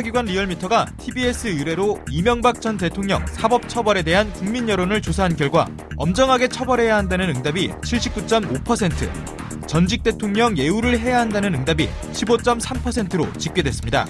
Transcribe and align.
조사기관 0.00 0.26
리얼미터가 0.26 0.86
TBS 0.98 1.48
의뢰로 1.48 2.00
이명박 2.10 2.60
전 2.60 2.76
대통령 2.76 3.24
사법 3.26 3.68
처벌에 3.68 4.02
대한 4.02 4.32
국민 4.32 4.68
여론을 4.68 5.02
조사한 5.02 5.36
결과 5.36 5.66
엄정하게 5.96 6.48
처벌해야 6.48 6.96
한다는 6.96 7.28
응답이 7.28 7.68
79.5%, 7.68 9.66
전직 9.66 10.02
대통령 10.02 10.56
예우를 10.56 10.98
해야 10.98 11.20
한다는 11.20 11.54
응답이 11.54 11.88
15.3%로 12.12 13.30
집계됐습니다. 13.34 14.06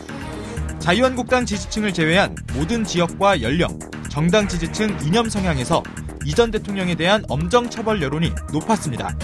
자유한국당 0.79 1.45
지지층을 1.45 1.93
제외한 1.93 2.37
모든 2.55 2.85
지역과 2.85 3.43
연령, 3.43 3.79
정당 4.09 4.49
지지층 4.49 4.97
이념 5.05 5.29
성향에서 5.29 5.83
이전 6.25 6.51
대통령에 6.51 6.95
대한 6.95 7.25
엄정 7.29 7.69
처벌 7.69 8.01
여론이 8.01 8.33
높았습니다. 8.53 9.17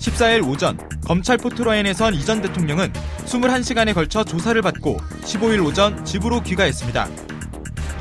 14일 0.00 0.48
오전 0.48 0.78
검찰 1.04 1.36
포트라인에선 1.36 2.14
이 2.14 2.24
전 2.24 2.40
대통령은 2.40 2.92
21시간에 3.26 3.94
걸쳐 3.94 4.24
조사를 4.24 4.60
받고 4.62 4.96
15일 5.22 5.64
오전 5.64 6.04
집으로 6.04 6.42
귀가했습니다. 6.42 7.08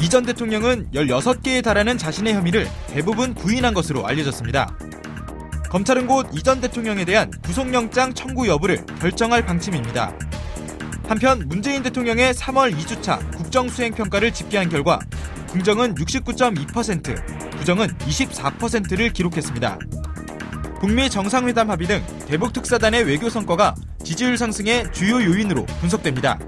이 0.01 0.09
전 0.09 0.25
대통령은 0.25 0.89
16개에 0.93 1.61
달하는 1.63 1.97
자신의 1.97 2.33
혐의를 2.33 2.67
대부분 2.87 3.33
부인한 3.33 3.73
것으로 3.73 4.07
알려졌습니다. 4.07 4.73
검찰은 5.69 6.07
곧 6.07 6.27
이 6.33 6.41
전 6.41 6.61
대통령에 6.61 7.03
대한 7.05 7.29
구속영장 7.43 8.13
청구 8.13 8.47
여부를 8.47 8.85
결정할 8.99 9.45
방침입니다. 9.45 10.13
한편 11.07 11.43
문재인 11.47 11.83
대통령의 11.83 12.33
3월 12.33 12.75
2주차 12.77 13.19
국정수행평가를 13.35 14.31
집계한 14.31 14.69
결과 14.69 14.99
긍정은 15.51 15.95
69.2%, 15.95 17.57
부정은 17.57 17.87
24%를 17.97 19.11
기록했습니다. 19.11 19.79
북미 20.79 21.09
정상회담 21.09 21.69
합의 21.69 21.87
등 21.87 22.01
대북 22.25 22.53
특사단의 22.53 23.03
외교 23.03 23.29
성과가 23.29 23.75
지지율 24.01 24.37
상승의 24.37 24.89
주요 24.93 25.15
요인으로 25.15 25.65
분석됩니다. 25.81 26.39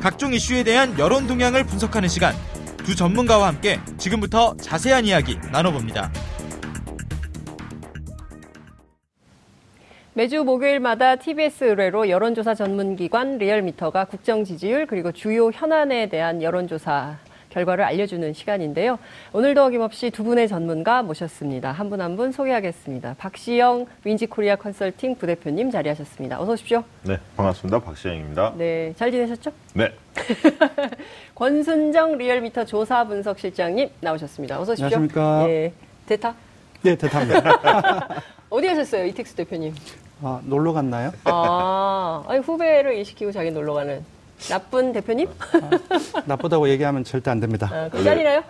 각종 0.00 0.34
이슈에 0.34 0.64
대한 0.64 0.98
여론 0.98 1.28
동향을 1.28 1.64
분석하는 1.64 2.08
시간 2.08 2.34
두 2.78 2.96
전문가와 2.96 3.46
함께 3.46 3.78
지금부터 3.96 4.56
자세한 4.56 5.04
이야기 5.04 5.38
나눠봅니다. 5.52 6.10
매주 10.14 10.42
목요일마다 10.42 11.16
TBS 11.16 11.64
의뢰로 11.64 12.08
여론조사 12.08 12.54
전문기관 12.54 13.38
리얼미터가 13.38 14.06
국정 14.06 14.44
지지율 14.44 14.86
그리고 14.86 15.12
주요 15.12 15.50
현안에 15.52 16.08
대한 16.08 16.42
여론조사 16.42 17.18
결과를 17.54 17.84
알려주는 17.84 18.32
시간인데요. 18.32 18.98
오늘도 19.32 19.62
어김없이 19.64 20.10
두 20.10 20.24
분의 20.24 20.48
전문가 20.48 21.02
모셨습니다. 21.04 21.70
한분 21.70 22.00
한 22.00 22.14
분 22.16 22.30
소개하겠습니다. 22.32 23.14
박시영 23.18 23.86
윈지코리아 24.04 24.54
컨설팅 24.56 25.14
부대표님 25.16 25.70
자리하셨습니다. 25.70 26.40
어서 26.40 26.52
오십시오. 26.52 26.84
네, 27.02 27.18
반갑습니다. 27.36 27.78
박시영입니다. 27.80 28.54
네, 28.56 28.92
잘 28.96 29.10
지내셨죠? 29.10 29.50
네. 29.74 29.92
권순정 31.34 32.18
리얼미터 32.18 32.64
조사 32.64 33.04
분석 33.04 33.38
실장님 33.38 33.88
나오셨습니다. 34.00 34.60
어서 34.60 34.72
오십시오. 34.72 34.86
안녕하십니까. 34.86 35.48
예, 35.48 35.72
대타? 36.06 36.34
네, 36.82 36.94
대타입니다. 36.96 38.08
어디 38.50 38.66
가셨어요, 38.68 39.06
이택수 39.06 39.34
대표님? 39.34 39.74
아, 40.22 40.40
놀러 40.44 40.72
갔나요? 40.72 41.10
아, 41.24 42.22
아니, 42.28 42.38
후배를 42.40 42.94
일시키고 42.96 43.32
자기 43.32 43.50
놀러 43.50 43.74
가는 43.74 44.04
나쁜 44.50 44.92
대표님? 44.92 45.28
나쁘다고 46.26 46.68
얘기하면 46.68 47.02
절대 47.04 47.30
안 47.30 47.40
됩니다. 47.40 47.70
아, 47.72 47.88
그럼 47.88 48.04
잘리나요? 48.04 48.42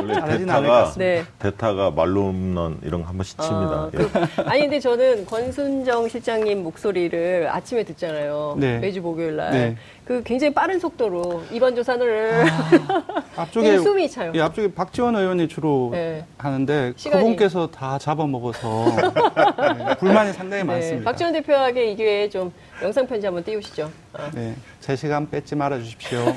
원래 0.00 0.14
것 0.14 0.38
대타가. 0.38 0.92
네. 0.96 1.24
대타가 1.38 1.90
말로 1.90 2.28
없는 2.28 2.78
이런 2.82 3.02
거 3.02 3.08
한 3.08 3.16
번씩 3.18 3.38
칩니다. 3.38 3.72
아, 3.74 3.90
예. 3.92 3.98
그, 3.98 4.10
아니 4.48 4.60
근데 4.62 4.80
저는 4.80 5.26
권순정 5.26 6.08
실장님 6.08 6.62
목소리를 6.62 7.48
아침에 7.50 7.84
듣잖아요. 7.84 8.56
네. 8.58 8.78
매주 8.78 9.02
목요일 9.02 9.36
날. 9.36 9.50
네. 9.50 9.76
그 10.04 10.22
굉장히 10.24 10.52
빠른 10.54 10.78
속도로 10.80 11.42
이번 11.52 11.76
조사를 11.76 12.44
앞쪽에 13.36 13.78
숨이 13.78 14.10
차요. 14.10 14.32
예, 14.34 14.40
앞쪽에 14.40 14.72
박지원 14.74 15.14
의원이 15.14 15.48
주로 15.48 15.90
네. 15.92 16.24
하는데 16.38 16.92
시간이- 16.96 17.12
그분께서 17.12 17.68
다 17.68 17.98
잡아먹어서 17.98 18.84
네, 19.78 19.94
불만이 19.98 20.32
상당히 20.32 20.62
네. 20.62 20.66
많습니다. 20.72 21.04
박지원 21.10 21.32
대표에게 21.34 21.92
이 21.92 21.96
기회에 21.96 22.28
좀 22.30 22.52
영상 22.82 23.06
편지 23.06 23.26
한번 23.26 23.44
띄우시죠. 23.44 23.90
어. 24.14 24.30
네, 24.34 24.54
제 24.80 24.96
시간 24.96 25.28
뺏지 25.30 25.54
말아 25.54 25.78
주십시오. 25.78 26.24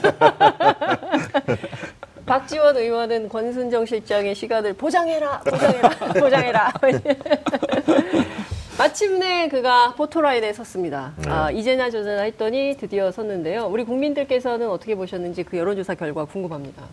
박지원 2.25 2.75
의원은 2.77 3.29
권순정 3.29 3.85
실장의 3.85 4.33
시간을 4.35 4.73
보장해라, 4.73 5.41
보장해라, 5.41 5.89
보장해라. 6.19 6.73
마침내 8.77 9.47
그가 9.47 9.93
포토라인에 9.95 10.51
섰습니다. 10.53 11.13
네. 11.17 11.29
아, 11.29 11.49
이제나 11.51 11.89
저제나 11.89 12.23
했더니 12.23 12.75
드디어 12.77 13.11
섰는데요. 13.11 13.67
우리 13.67 13.83
국민들께서는 13.85 14.69
어떻게 14.69 14.95
보셨는지 14.95 15.43
그 15.43 15.57
여론조사 15.57 15.95
결과 15.95 16.25
궁금합니다. 16.25 16.83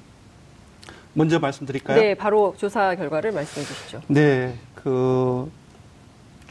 먼저 1.14 1.38
말씀드릴까요? 1.38 2.00
네, 2.00 2.14
바로 2.14 2.54
조사 2.56 2.94
결과를 2.94 3.32
말씀해 3.32 3.66
주시죠. 3.66 4.00
네, 4.08 4.54
그 4.74 5.50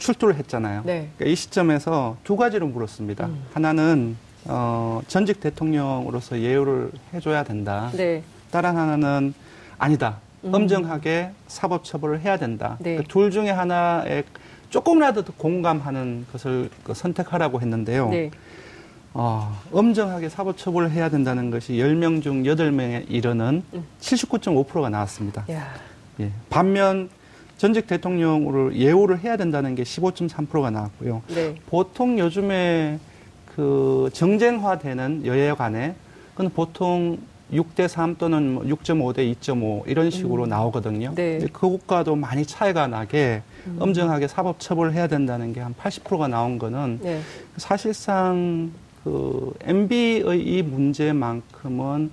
출두를 0.02 0.34
했잖아요. 0.34 0.82
네. 0.84 1.10
그러니까 1.16 1.24
이 1.26 1.36
시점에서 1.36 2.16
두 2.24 2.36
가지로 2.36 2.66
물었습니다. 2.66 3.26
음. 3.26 3.44
하나는 3.54 4.16
어, 4.46 5.00
전직 5.06 5.40
대통령으로서 5.40 6.40
예우를 6.40 6.90
해줘야 7.14 7.44
된다. 7.44 7.90
네. 7.94 8.24
다른 8.50 8.76
하나는 8.76 9.32
아니다. 9.78 10.18
음. 10.44 10.52
엄정하게 10.52 11.30
사법 11.46 11.84
처벌을 11.84 12.20
해야 12.20 12.36
된다. 12.36 12.76
네. 12.80 12.96
그둘 12.96 13.30
중에 13.30 13.50
하나에 13.50 14.24
조금이라도 14.70 15.24
더 15.24 15.32
공감하는 15.36 16.26
것을 16.32 16.68
그 16.82 16.94
선택하라고 16.94 17.60
했는데요. 17.60 18.08
네. 18.08 18.30
어, 19.14 19.56
엄정하게 19.70 20.30
사법 20.30 20.56
처벌을 20.58 20.90
해야 20.90 21.10
된다는 21.10 21.50
것이 21.50 21.74
10명 21.74 22.22
중 22.22 22.42
8명에 22.42 23.04
이르는 23.08 23.62
음. 23.72 23.84
79.5%가 24.00 24.88
나왔습니다. 24.88 25.44
야. 25.50 25.68
예. 26.18 26.32
반면 26.50 27.08
전직 27.62 27.86
대통령으로 27.86 28.74
예우를 28.74 29.20
해야 29.20 29.36
된다는 29.36 29.76
게 29.76 29.84
15.3%가 29.84 30.70
나왔고요. 30.70 31.22
네. 31.28 31.54
보통 31.66 32.18
요즘에 32.18 32.98
그 33.54 34.10
정쟁화되는 34.12 35.24
여야 35.26 35.54
간에 35.54 35.94
그건 36.32 36.50
보통 36.50 37.18
6대 37.52 37.86
3 37.86 38.16
또는 38.16 38.58
6.5 38.68 39.14
대 39.14 39.24
2.5 39.32 39.84
이런 39.86 40.10
식으로 40.10 40.46
나오거든요. 40.46 41.14
네. 41.14 41.38
근데 41.38 41.52
그것과도 41.52 42.16
많이 42.16 42.44
차이가 42.44 42.88
나게 42.88 43.42
엄정하게 43.78 44.26
사법 44.26 44.58
처벌을 44.58 44.92
해야 44.92 45.06
된다는 45.06 45.52
게 45.52 45.60
한 45.60 45.72
80%가 45.72 46.26
나온 46.26 46.58
거는 46.58 46.98
네. 47.00 47.20
사실상 47.58 48.72
그 49.04 49.54
MB의 49.62 50.40
이 50.40 50.62
문제만큼은 50.62 52.10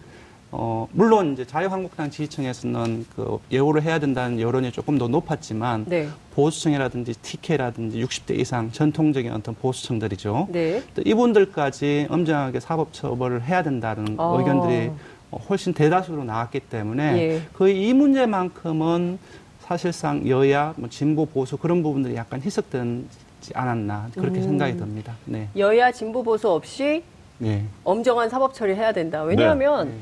어 0.52 0.88
물론 0.92 1.34
이제 1.34 1.46
자유한국당 1.46 2.10
지지층에서는 2.10 3.06
그 3.16 3.38
예우를 3.52 3.84
해야 3.84 4.00
된다는 4.00 4.40
여론이 4.40 4.72
조금 4.72 4.98
더 4.98 5.08
높았지만 5.08 5.86
네. 5.88 6.10
보수층이라든지 6.34 7.14
TK라든지 7.14 8.04
60대 8.04 8.40
이상 8.40 8.72
전통적인 8.72 9.32
어떤 9.32 9.54
보수층들이죠. 9.56 10.48
네. 10.52 10.82
또 10.96 11.04
이분들까지 11.06 12.08
엄정하게 12.10 12.60
사법 12.60 12.94
처벌을 12.94 13.44
해야 13.44 13.62
된다는 13.62 14.16
아. 14.18 14.36
의견들이 14.40 14.92
훨씬 15.50 15.74
대다수로 15.74 16.24
나왔기 16.24 16.62
때문에 16.62 17.18
예. 17.20 17.42
거의 17.54 17.88
이 17.88 17.94
문제만큼은 17.94 19.20
사실상 19.60 20.28
여야, 20.28 20.74
뭐 20.78 20.90
진보 20.90 21.28
보수 21.28 21.58
그런 21.58 21.84
부분들이 21.84 22.16
약간 22.16 22.42
희석되지 22.42 23.54
않았나 23.54 24.10
그렇게 24.16 24.40
음. 24.40 24.44
생각이 24.44 24.78
듭니다. 24.78 25.16
네. 25.26 25.48
여야 25.56 25.92
진보 25.92 26.24
보수 26.24 26.50
없이 26.50 27.04
네. 27.38 27.66
엄정한 27.84 28.30
사법 28.30 28.56
처리해야 28.56 28.92
된다. 28.94 29.22
왜냐하면 29.22 29.94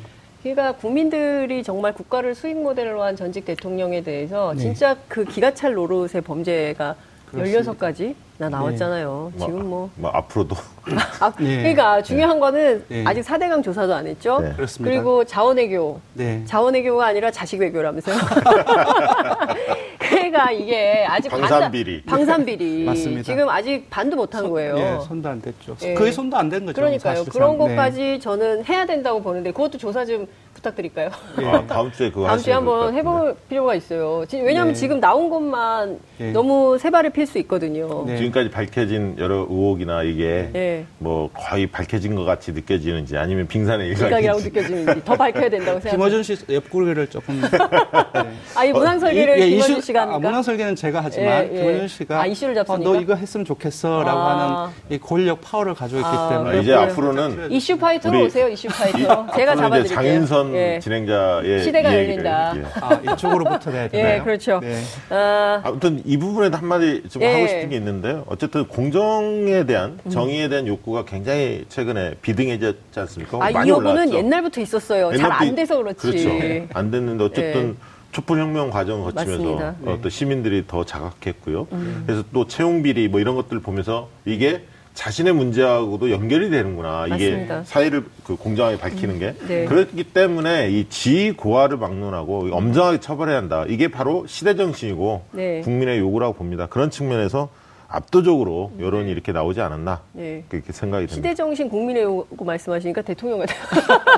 그러니까 0.54 0.78
국민들이 0.80 1.62
정말 1.64 1.94
국가를 1.94 2.34
수익 2.36 2.58
모델로 2.58 3.04
한 3.04 3.16
전직 3.16 3.46
대통령에 3.46 4.02
대해서 4.02 4.54
네. 4.56 4.62
진짜 4.62 4.96
그 5.08 5.26
기가 5.26 5.54
찰 5.54 5.74
노릇의 5.74 6.22
범죄가 6.24 6.96
그렇습니다. 7.30 7.72
16가지나 7.74 8.50
나왔잖아요. 8.50 9.32
뭐, 9.36 9.48
지금 9.48 9.66
뭐. 9.68 9.90
뭐 9.96 10.10
앞으로도 10.12 10.56
아, 11.20 11.32
네. 11.38 11.58
그러니까 11.58 12.02
중요한 12.02 12.40
거는 12.40 12.86
네. 12.88 13.04
아직 13.06 13.22
4대강 13.22 13.62
조사도 13.64 13.94
안 13.94 14.08
했죠. 14.08 14.40
네. 14.40 14.54
그렇습니다. 14.54 14.90
그리고 14.90 15.26
자원외교. 15.26 16.00
네. 16.14 16.44
자원외교가 16.46 17.08
아니라 17.08 17.30
자식 17.32 17.60
외교라면서요. 17.60 18.16
그러니까 20.38 20.46
그러니까 20.46 20.52
이게 20.52 21.06
아직 21.08 21.30
방산비리. 21.30 22.04
방산비리. 22.04 22.84
맞습니다. 22.86 23.24
지금 23.24 23.50
아직 23.50 23.90
반도 23.90 24.16
못한 24.16 24.50
거예요. 24.50 24.78
예, 24.78 24.98
손도 25.08 25.30
안 25.30 25.42
됐죠. 25.42 25.76
예. 25.84 25.94
거의 25.94 26.12
손도 26.12 26.38
안 26.38 26.50
된 26.50 26.66
거죠. 26.66 26.76
그러니까요. 26.76 27.16
사실상. 27.18 27.34
그런 27.34 27.58
네. 27.58 27.76
것까지 27.76 28.20
저는 28.22 28.66
해야 28.66 28.86
된다고 28.86 29.22
보는데 29.22 29.52
그것도 29.52 29.78
조사 29.78 30.06
좀 30.06 30.28
부탁드릴까요? 30.54 31.10
아, 31.44 31.64
다음 31.68 31.92
주에 31.92 32.10
그거 32.10 32.26
다음 32.26 32.40
주에 32.40 32.54
한번. 32.54 32.94
해볼 32.96 33.36
필요가 33.48 33.76
있어요. 33.76 34.24
지- 34.28 34.42
왜냐하면 34.42 34.74
네. 34.74 34.80
지금 34.80 35.00
나온 35.00 35.30
것만 35.30 36.00
예. 36.20 36.32
너무 36.32 36.78
세발을 36.80 37.12
필 37.12 37.28
수 37.28 37.38
있거든요. 37.40 38.06
네. 38.08 38.18
지금까지 38.18 38.50
밝혀진 38.50 39.16
여러 39.20 39.46
의혹이나 39.50 40.02
이게 40.04 40.50
예. 40.56 40.86
뭐 40.98 41.30
거의 41.34 41.68
밝혀진 41.68 42.16
것 42.16 42.24
같이 42.26 42.54
느껴지는지 42.54 43.18
아니면 43.18 43.48
빙산의 43.48 43.90
일각이라고 43.90 44.40
느껴지는지 44.40 45.04
더 45.06 45.16
밝혀야 45.16 45.50
된다고 45.50 45.80
생각합니다. 45.80 45.92
김어준 45.92 46.24
씨 46.24 46.38
옆구리를 46.52 47.08
조금. 47.08 47.40
네. 47.40 47.48
아, 48.56 48.66
이 48.66 48.72
문항 48.72 49.00
설계를 49.00 49.38
이- 49.38 49.42
예, 49.42 49.50
김어준 49.50 49.76
이슈- 49.78 49.82
씨가 49.86 50.02
합니까? 50.02 50.20
아, 50.28 50.30
문항 50.30 50.44
설계는 50.44 50.76
제가 50.76 51.02
하지만 51.04 51.46
예, 51.46 51.56
예. 51.56 51.62
김어준 51.62 51.88
씨가 51.88 52.22
아, 52.22 52.26
이슈를 52.26 52.54
잡습니까? 52.56 52.90
어, 52.90 52.94
너 52.94 53.00
이거 53.00 53.16
했으면 53.16 53.46
좋겠어라고 53.46 54.10
아. 54.20 54.62
하는 54.66 54.74
이 54.90 54.98
권력 55.00 55.42
파워를 55.42 55.74
가지고 55.74 56.02
있기 56.02 56.10
아, 56.12 56.30
때문에 56.30 56.58
아, 56.58 56.62
이제? 56.62 56.74
앞으로는 56.74 57.52
이슈 57.52 57.78
파이터로 57.78 58.26
오세요, 58.26 58.48
이슈 58.50 58.68
파이터. 58.68 59.28
제가 59.36 59.56
잡아드릴게요. 59.56 59.96
장인선 59.96 60.54
예. 60.56 60.80
진행자의 60.82 61.64
시대가 61.64 61.92
이 61.92 61.96
열린다. 61.96 62.54
아, 62.82 63.00
이쪽으로부터 63.14 63.72
해야 63.72 63.88
되나요? 63.88 64.16
예, 64.16 64.20
그렇죠. 64.24 64.60
네. 64.62 64.82
아, 65.10 65.62
아무튼 65.64 66.02
이 66.06 66.18
부분에도 66.18 66.58
한마디 66.58 67.04
좀 67.10 67.22
예. 67.22 67.34
하고 67.34 67.48
싶은 67.48 67.70
게 67.70 67.78
있는데요. 67.78 68.24
어쨌든 68.28 68.68
공정에 68.68 69.66
대한 69.66 70.00
정의에 70.10 70.50
대한 70.50 70.68
욕구가 70.68 71.06
굉장히 71.06 71.66
최근에 71.70 72.16
비등해졌지 72.22 73.00
않습니까? 73.00 73.38
아, 73.42 73.50
이 73.50 73.54
많이 73.54 73.70
요구는 73.70 73.92
올라왔죠. 73.92 74.18
옛날부터 74.18 74.62
있었어요. 74.62 75.16
잘 75.18 75.32
안 75.38 75.56
돼서 75.56 75.78
그렇지. 75.78 76.08
그렇죠. 76.12 76.68
안 76.74 76.90
됐는데 76.92 77.24
어쨌든 77.24 77.78
촛불혁명 78.18 78.72
과정을 78.72 79.14
거치면서. 79.14 79.44
네. 79.44 79.76
음. 79.82 79.88
어, 79.88 80.00
또 80.02 80.10
시민들이 80.10 80.64
더 80.66 80.84
자각했고요. 80.84 81.68
그래서 82.06 82.24
또 82.34 82.48
채용 82.48 82.82
비리 82.82 83.08
뭐 83.08 83.20
이런 83.20 83.36
것들을 83.36 83.62
보면서 83.62 84.10
이게 84.26 84.64
자신의 84.96 85.34
문제하고도 85.34 86.10
연결이 86.10 86.50
되는구나. 86.50 87.06
이게 87.06 87.30
맞습니다. 87.30 87.64
사회를 87.66 88.04
그 88.24 88.36
공정하게 88.36 88.80
밝히는 88.80 89.20
게 89.20 89.36
네. 89.48 89.66
그렇기 89.66 90.06
때문에 90.06 90.72
이 90.72 90.90
지위 90.90 91.34
고하를 91.34 91.78
막론하고 91.78 92.50
엄정하게 92.52 93.00
처벌해야 93.00 93.38
한다. 93.38 93.66
이게 93.68 93.90
바로 93.90 94.26
시대 94.26 94.56
정신이고 94.56 95.26
네. 95.34 95.62
국민의 95.62 96.00
요구라고 96.00 96.34
봅니다. 96.34 96.66
그런 96.66 96.90
측면에서 96.90 97.50
압도적으로 97.90 98.72
여론이 98.80 99.10
이렇게 99.10 99.32
나오지 99.32 99.62
않았나 99.62 100.02
네. 100.12 100.44
그렇게 100.50 100.74
생각이 100.74 101.08
듭니다. 101.08 101.16
시대 101.16 101.34
정신 101.36 101.70
국민의 101.70 102.04
요구 102.04 102.44
말씀하시니까 102.44 103.02
대통령 103.02 103.40
같아요. 103.40 103.60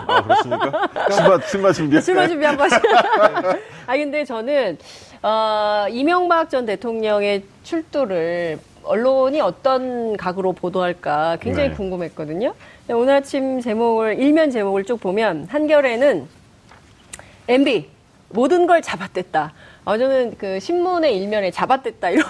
아 0.08 0.24
그렇습니까? 0.24 0.90
출마 1.16 1.40
출마 1.40 1.72
준비. 1.72 2.02
출마 2.02 2.28
준비 2.28 2.46
한번 2.46 2.72
하시 2.72 2.82
아, 3.86 3.98
근데 3.98 4.24
저는, 4.24 4.78
어, 5.24 5.86
이명박 5.90 6.50
전 6.50 6.66
대통령의 6.66 7.44
출두를 7.64 8.60
언론이 8.84 9.42
어떤 9.42 10.16
각으로 10.16 10.54
보도할까 10.54 11.38
굉장히 11.42 11.70
네. 11.70 11.76
궁금했거든요. 11.76 12.54
오늘 12.90 13.16
아침 13.16 13.62
제목을, 13.62 14.20
일면 14.20 14.52
제목을 14.52 14.84
쭉 14.84 15.00
보면, 15.00 15.48
한결에는 15.50 16.28
MB, 17.48 17.90
모든 18.30 18.68
걸 18.68 18.82
잡아댔다. 18.84 19.54
어, 19.90 19.98
저는 19.98 20.36
그 20.38 20.60
신문의 20.60 21.18
일면에 21.18 21.50
잡아댔다 21.50 22.12
이런 22.12 22.24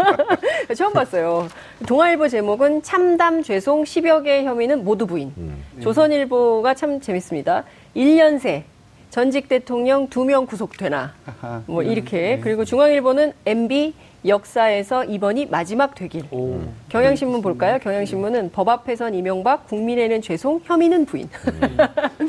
처음 0.74 0.94
봤어요. 0.94 1.46
동아일보 1.86 2.26
제목은 2.26 2.80
참담 2.82 3.42
죄송 3.42 3.84
10여 3.84 4.24
개 4.24 4.44
혐의는 4.44 4.82
모두 4.82 5.06
부인. 5.06 5.30
음. 5.36 5.62
조선일보가 5.82 6.72
참 6.72 6.98
재밌습니다. 6.98 7.64
1년 7.94 8.38
새 8.38 8.64
전직 9.10 9.46
대통령 9.46 10.08
2명 10.08 10.46
구속되나. 10.46 11.12
아하. 11.26 11.62
뭐 11.66 11.82
이렇게. 11.82 12.40
그리고 12.42 12.64
중앙일보는 12.64 13.34
MB 13.44 13.92
역사에서 14.24 15.04
이번이 15.04 15.48
마지막 15.50 15.94
되길. 15.94 16.24
오. 16.30 16.60
경향신문 16.88 17.42
볼까요? 17.42 17.78
경향신문은 17.78 18.52
법 18.52 18.70
앞에선 18.70 19.12
이명박, 19.12 19.66
국민에는 19.68 20.22
죄송, 20.22 20.62
혐의는 20.64 21.04
부인. 21.04 21.28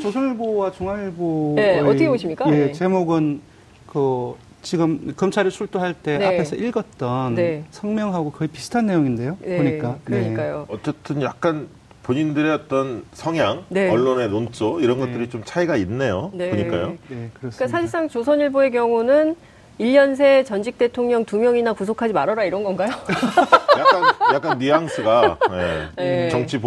조선일보와 0.02 0.72
중앙일보 0.72 1.54
네, 1.56 1.80
어떻게 1.80 2.06
보십니까? 2.06 2.44
예, 2.48 2.66
네. 2.66 2.72
제목은 2.72 3.40
그 3.86 4.34
지금 4.68 5.14
검찰이 5.16 5.50
출두할 5.50 5.94
때 5.94 6.18
네. 6.18 6.26
앞에서 6.26 6.54
읽었던 6.54 7.34
네. 7.34 7.64
성명하고 7.70 8.32
거의 8.32 8.48
비슷한 8.48 8.84
내용인데요. 8.84 9.38
네, 9.40 9.56
보니까. 9.56 9.92
네. 10.04 10.20
그러니까요. 10.20 10.66
어쨌든 10.68 11.22
약간 11.22 11.68
본인들의 12.02 12.52
어떤 12.52 13.02
성향, 13.14 13.64
네. 13.70 13.88
언론의 13.88 14.28
논조 14.28 14.80
이런 14.80 14.98
것들이 14.98 15.30
좀 15.30 15.42
차이가 15.42 15.76
있네요. 15.76 16.30
네. 16.34 16.50
보니까요. 16.50 16.88
네, 17.08 17.30
그렇습니다. 17.32 17.38
그러니까 17.40 17.68
사실상 17.68 18.10
조선일보의 18.10 18.70
경우는 18.72 19.36
1년 19.80 20.16
새 20.16 20.42
전직 20.42 20.76
대통령 20.76 21.24
2명이나 21.24 21.76
구속하지 21.76 22.12
말아라 22.12 22.44
이런 22.44 22.64
건가요? 22.64 22.90
약간 23.78 24.02
약간 24.34 24.58
뉘앙스가 24.58 25.38
예. 25.52 25.88
네. 25.96 26.28
정치 26.30 26.58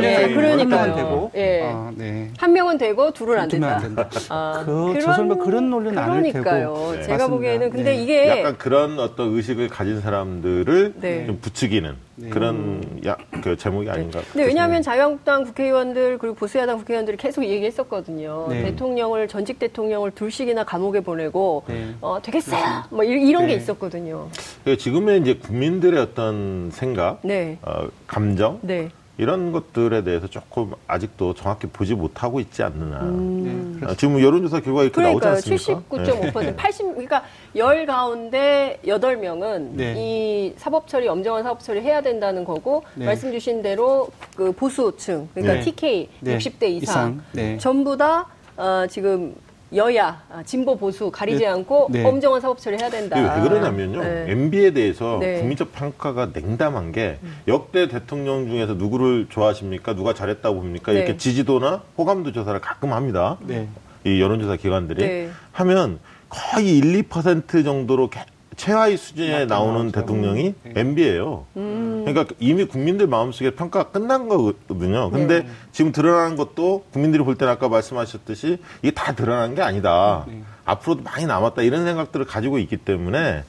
대한 0.00 0.28
네, 0.28 0.34
그러니까요. 0.34 0.94
되고, 0.94 1.30
예. 1.34 1.62
아, 1.64 1.92
네. 1.94 2.30
한 2.38 2.52
명은 2.54 2.78
되고 2.78 3.10
둘은 3.12 3.38
안 3.38 3.48
된다. 3.48 3.74
안 3.76 3.82
된다. 3.82 4.08
아, 4.30 4.62
그 4.64 4.98
조선일보 5.00 5.38
그런 5.38 5.68
논리는 5.68 5.94
그러니까요. 5.94 6.74
테고. 6.74 6.92
네. 6.92 7.02
제가 7.02 7.12
맞습니다. 7.18 7.28
보기에는 7.28 7.70
근데 7.70 7.90
네. 7.90 8.02
이게 8.02 8.28
약간 8.28 8.56
그런 8.56 8.98
어떤 8.98 9.34
의식을 9.34 9.68
가진 9.68 10.00
사람들을 10.00 10.94
네. 11.00 11.26
좀 11.26 11.38
부추기는 11.40 11.94
네. 12.20 12.30
그런 12.30 13.00
야, 13.06 13.16
그 13.42 13.56
제목이 13.56 13.88
아닌가. 13.88 14.20
근데 14.32 14.44
왜냐하면 14.46 14.82
자유한국당 14.82 15.44
국회의원들 15.44 16.18
그리고 16.18 16.34
보수야당 16.34 16.78
국회의원들이 16.78 17.16
계속 17.16 17.44
이 17.44 17.48
얘기했었거든요. 17.50 18.46
네. 18.48 18.62
대통령을 18.64 19.28
전직 19.28 19.58
대통령을 19.60 20.10
둘씩이나 20.10 20.64
감옥에 20.64 21.00
보내고 21.00 21.62
네. 21.68 21.94
어, 22.00 22.18
되겠어요. 22.20 22.60
뭐 22.90 23.04
이- 23.04 23.28
이런 23.28 23.46
게 23.46 23.54
네. 23.54 23.62
있었거든요. 23.62 24.28
그러니까 24.64 24.82
지금의 24.82 25.20
이제 25.20 25.34
국민들의 25.34 26.00
어떤 26.00 26.70
생각, 26.72 27.20
네, 27.22 27.58
어, 27.62 27.86
감정 28.08 28.58
네. 28.62 28.88
이런 29.18 29.50
것들에 29.50 30.04
대해서 30.04 30.28
조금 30.28 30.72
아직도 30.86 31.34
정확히 31.34 31.66
보지 31.66 31.94
못하고 31.94 32.38
있지 32.38 32.62
않느냐. 32.62 33.00
음. 33.00 33.78
네, 33.80 33.86
아, 33.86 33.94
지금 33.96 34.22
여론조사 34.22 34.60
결과 34.60 34.84
이렇게 34.84 35.00
나오지 35.00 35.18
그러니까요. 35.18 35.32
않습니까? 35.34 36.32
79.5%, 36.32 36.56
80, 36.56 36.86
그러니까 36.90 37.24
열 37.56 37.84
가운데 37.84 38.78
여덟 38.86 39.16
명은 39.16 39.76
네. 39.76 39.94
이 39.98 40.54
사법 40.56 40.86
처리, 40.86 41.08
엄정한 41.08 41.42
사법 41.42 41.60
처리 41.64 41.80
해야 41.80 42.00
된다는 42.00 42.44
거고 42.44 42.84
네. 42.94 43.06
말씀 43.06 43.32
주신 43.32 43.60
대로 43.60 44.08
그 44.36 44.52
보수층, 44.52 45.28
그러니까 45.34 45.54
네. 45.54 45.60
TK 45.62 46.08
네. 46.20 46.38
60대 46.38 46.62
이상, 46.68 46.78
이상. 46.78 47.22
네. 47.32 47.58
전부 47.58 47.96
다 47.96 48.26
어, 48.56 48.86
지금 48.88 49.34
여야, 49.74 50.22
아, 50.30 50.42
진보 50.44 50.76
보수 50.78 51.10
가리지 51.10 51.40
네. 51.40 51.46
않고 51.46 51.88
네. 51.90 52.04
엄정한 52.04 52.40
사법 52.40 52.58
처리 52.58 52.78
해야 52.80 52.88
된다. 52.88 53.18
이게 53.18 53.28
왜 53.42 53.48
그러냐면요. 53.48 54.02
네. 54.02 54.24
MB에 54.28 54.70
대해서 54.72 55.18
네. 55.20 55.34
음. 55.36 55.40
국민적 55.40 55.72
평가가 55.72 56.30
냉담한 56.32 56.92
게 56.92 57.18
역대 57.46 57.86
대통령 57.88 58.48
중에서 58.48 58.74
누구를 58.74 59.26
좋아하십니까? 59.28 59.94
누가 59.94 60.14
잘했다고 60.14 60.56
봅니까? 60.56 60.92
네. 60.92 60.98
이렇게 61.00 61.16
지지도나 61.18 61.82
호감도 61.98 62.32
조사를 62.32 62.58
가끔 62.60 62.92
합니다. 62.94 63.36
네. 63.46 63.68
이 64.04 64.20
여론조사 64.22 64.56
기관들이 64.56 65.06
네. 65.06 65.28
하면 65.52 65.98
거의 66.30 66.78
1, 66.78 67.02
2% 67.02 67.62
정도로 67.64 68.08
개- 68.08 68.20
최하위 68.58 68.96
수준에 68.96 69.46
나오는. 69.46 69.90
대통령이 69.92 70.54
네. 70.64 70.72
MB예요. 70.74 71.46
음. 71.56 72.02
그러니까 72.04 72.34
이미 72.40 72.64
국민들 72.64 73.06
마음속에 73.06 73.52
평가가 73.52 73.90
끝난 73.90 74.28
거거든요. 74.28 75.10
근데 75.10 75.46
지금 75.72 75.92
드러나는 75.92 76.36
것도 76.36 76.84
국민들이 76.92 77.22
볼 77.22 77.36
때는 77.36 77.52
아까 77.52 77.68
말씀하셨듯이 77.68 78.58
이게 78.82 78.90
다 78.90 79.14
드러난 79.14 79.54
게 79.54 79.62
아니다. 79.62 80.26
네. 80.28 80.42
앞으로도 80.64 81.02
많이 81.02 81.24
남았다. 81.24 81.62
이런 81.62 81.84
생각들을 81.84 82.26
가지고 82.26 82.58
있기 82.58 82.76
때문에 82.76 83.44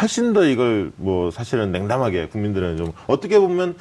훨씬 0.00 0.32
더 0.32 0.44
이걸 0.44 0.90
뭐 0.96 1.30
사실은 1.30 1.70
냉담하게 1.70 2.28
국민들은 2.28 2.78
좀 2.78 2.92
어떻게 3.06 3.38
보면 3.38 3.76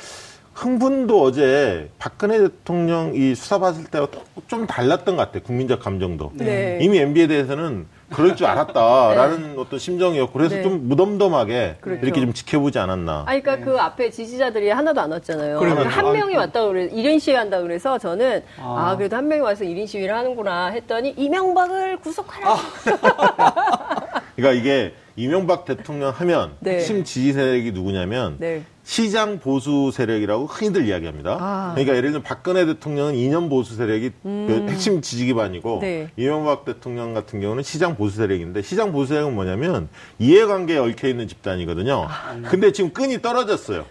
흥분도 0.54 1.24
어제 1.24 1.90
박근혜 1.98 2.38
대통령 2.38 3.16
이 3.16 3.34
수사 3.34 3.58
받을 3.58 3.86
때와 3.86 4.08
또좀 4.36 4.68
달랐던 4.68 5.16
것 5.16 5.24
같아요. 5.24 5.42
국민적 5.44 5.80
감정도. 5.80 6.32
네. 6.36 6.78
이미 6.82 7.00
MB에 7.00 7.28
대해서는 7.28 7.88
그럴 8.14 8.36
줄 8.36 8.48
알았다라는 8.48 9.56
어떤 9.58 9.80
심정이었고 9.80 10.34
그래서 10.34 10.56
네. 10.56 10.64
좀 10.64 10.88
무덤덤하게 10.88 11.78
그렇죠. 11.82 12.06
이렇게 12.06 12.22
좀 12.22 12.34
지켜보지 12.34 12.80
않았나. 12.80 13.26
아, 13.28 13.40
그러니까 13.40 13.58
그 13.58 13.78
앞에 13.80 14.10
지지자들이 14.10 14.70
하나도 14.70 15.02
안 15.02 15.12
왔잖아요. 15.12 15.60
그러니까요. 15.60 15.90
한 15.90 16.12
명이 16.12 16.36
아, 16.36 16.40
왔다고 16.42 16.70
그래, 16.70 16.90
1인 16.90 17.20
시위 17.20 17.36
한다 17.36 17.62
그래서 17.62 17.98
저는, 17.98 18.44
아, 18.60 18.92
아. 18.92 18.98
그래도 18.98 19.16
한 19.16 19.28
명이 19.28 19.42
와서 19.42 19.64
1인 19.64 19.88
시위를 19.88 20.16
하는구나 20.16 20.68
했더니, 20.68 21.14
이명박을 21.18 21.98
구속하라. 21.98 22.56
그러니까 24.36 24.60
이게 24.60 24.94
이명박 25.16 25.66
대통령 25.66 26.10
하면 26.10 26.56
네. 26.60 26.76
핵심 26.76 27.04
지지 27.04 27.34
세력이 27.34 27.72
누구냐면 27.72 28.38
네. 28.40 28.64
시장 28.84 29.40
보수 29.40 29.92
세력이라고 29.94 30.48
흔히들 30.48 30.88
이야기합니다. 30.88 31.38
아. 31.40 31.72
그러니까 31.74 31.96
예를 31.96 32.12
들면 32.12 32.24
박근혜 32.24 32.66
대통령은 32.66 33.16
이념 33.16 33.48
보수 33.48 33.76
세력이 33.76 34.12
그 34.24 34.66
핵심 34.70 35.02
지지 35.02 35.28
기반이고 35.28 35.76
음. 35.76 35.80
네. 35.82 36.10
이명박 36.18 36.66
대통령 36.66 37.14
같은 37.14 37.40
경우는 37.42 37.64
시장 37.64 37.96
보수 37.96 38.18
세력인데 38.18 38.64
시장 38.64 38.92
보수 38.92 39.14
세력은 39.14 39.36
뭐냐면 39.36 39.88
이해관계에 40.18 40.78
얽혀 40.78 41.08
있는 41.08 41.28
집단이거든요. 41.28 42.08
아. 42.10 42.36
근데 42.50 42.72
지금 42.72 42.92
끈이 42.92 43.22
떨어졌어요. 43.22 43.86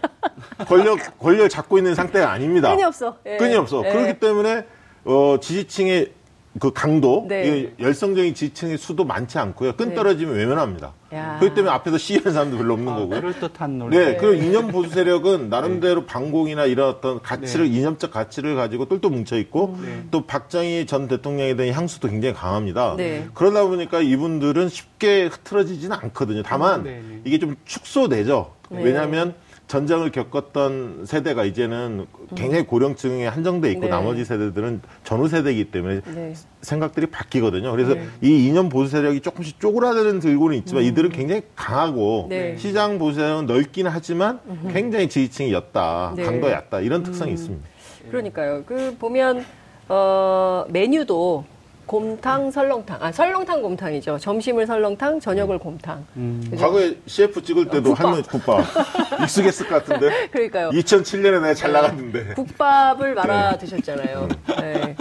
권력 0.67 0.99
권력 1.19 1.47
잡고 1.47 1.77
있는 1.77 1.95
상태가 1.95 2.31
아닙니다. 2.31 2.69
끈이 2.69 2.83
없어. 2.83 3.17
예. 3.25 3.37
끈이 3.37 3.55
없어. 3.55 3.81
예. 3.85 3.91
그렇기 3.91 4.19
때문에 4.19 4.65
어, 5.05 5.37
지지층의 5.41 6.11
그 6.59 6.71
강도, 6.71 7.25
네. 7.27 7.71
이 7.79 7.83
열성적인 7.83 8.35
지층의 8.35 8.77
수도 8.77 9.05
많지 9.05 9.39
않고요. 9.39 9.75
끈 9.75 9.95
떨어지면 9.95 10.35
외면합니다. 10.35 10.93
야. 11.13 11.37
그렇기 11.39 11.55
때문에 11.55 11.73
앞에서 11.73 11.97
시위하는 11.97 12.31
사람도 12.31 12.57
별로 12.57 12.73
없는 12.73 12.93
아, 12.93 12.95
거고요. 12.97 13.21
그럴듯한 13.21 13.79
논리. 13.79 13.97
네, 13.97 14.17
그리고 14.17 14.33
이념 14.35 14.67
보수 14.67 14.91
세력은 14.91 15.49
나름대로 15.49 16.05
반공이나 16.05 16.65
이런 16.65 16.89
어떤 16.89 17.21
가치를 17.21 17.69
네. 17.69 17.77
이념적 17.77 18.11
가치를 18.11 18.55
가지고 18.55 18.87
똘똘 18.87 19.09
뭉쳐 19.11 19.37
있고 19.39 19.77
네. 19.81 20.03
또 20.11 20.25
박정희 20.27 20.85
전 20.85 21.07
대통령에 21.07 21.55
대한 21.55 21.73
향수도 21.73 22.07
굉장히 22.07 22.35
강합니다. 22.35 22.95
네. 22.97 23.27
그러다 23.33 23.65
보니까 23.65 24.01
이분들은 24.01 24.69
쉽게 24.69 25.25
흐트러지지는 25.25 25.95
않거든요. 26.01 26.43
다만 26.43 26.83
네, 26.83 27.01
네. 27.07 27.21
이게 27.25 27.39
좀 27.39 27.55
축소되죠. 27.65 28.53
네. 28.69 28.83
왜냐하면 28.83 29.33
전쟁을 29.73 30.11
겪었던 30.11 31.05
세대가 31.07 31.45
이제는 31.45 32.05
굉장히 32.35 32.63
고령층에 32.63 33.25
한정돼 33.25 33.71
있고 33.71 33.81
네. 33.81 33.87
나머지 33.87 34.23
세대들은 34.23 34.81
전후 35.03 35.27
세대이기 35.27 35.71
때문에 35.71 36.01
네. 36.13 36.33
생각들이 36.61 37.07
바뀌거든요. 37.07 37.71
그래서 37.71 37.95
네. 37.95 38.05
이 38.21 38.47
이념 38.47 38.69
보수 38.69 38.91
세력이 38.91 39.21
조금씩 39.21 39.59
쪼그라드는 39.59 40.19
들고는 40.19 40.57
있지만 40.59 40.83
이들은 40.83 41.09
굉장히 41.09 41.41
강하고 41.55 42.25
음. 42.25 42.29
네. 42.29 42.55
시장 42.55 42.99
보수 42.99 43.19
세력은 43.19 43.47
넓기는 43.47 43.89
하지만 43.89 44.39
굉장히 44.71 45.09
지지층이 45.09 45.51
였다, 45.51 46.13
네. 46.17 46.23
강도 46.23 46.51
얕다 46.51 46.81
이런 46.81 47.01
특성이 47.01 47.33
있습니다. 47.33 47.67
그러니까요. 48.11 48.63
그 48.67 48.95
보면 48.99 49.43
어, 49.89 50.65
메뉴도 50.69 51.45
곰탕, 51.85 52.49
설렁탕. 52.51 52.97
아, 53.01 53.11
설렁탕 53.11 53.61
곰탕이죠. 53.61 54.17
점심을 54.19 54.65
설렁탕, 54.65 55.19
저녁을 55.19 55.57
곰탕. 55.59 56.05
음. 56.15 56.41
그죠? 56.49 56.63
과거에 56.65 56.95
CF 57.05 57.43
찍을 57.43 57.65
때도 57.65 57.89
국밥. 57.89 57.99
할머니 58.05 58.23
국밥 58.23 58.65
익숙했을 59.23 59.67
것 59.67 59.85
같은데 59.85 60.27
그러니까요. 60.29 60.69
2007년에 60.69 61.41
내가 61.41 61.53
잘 61.53 61.71
나갔는데 61.71 62.33
국밥을 62.35 63.13
말아 63.15 63.57
드셨잖아요. 63.57 64.27
네. 64.59 64.95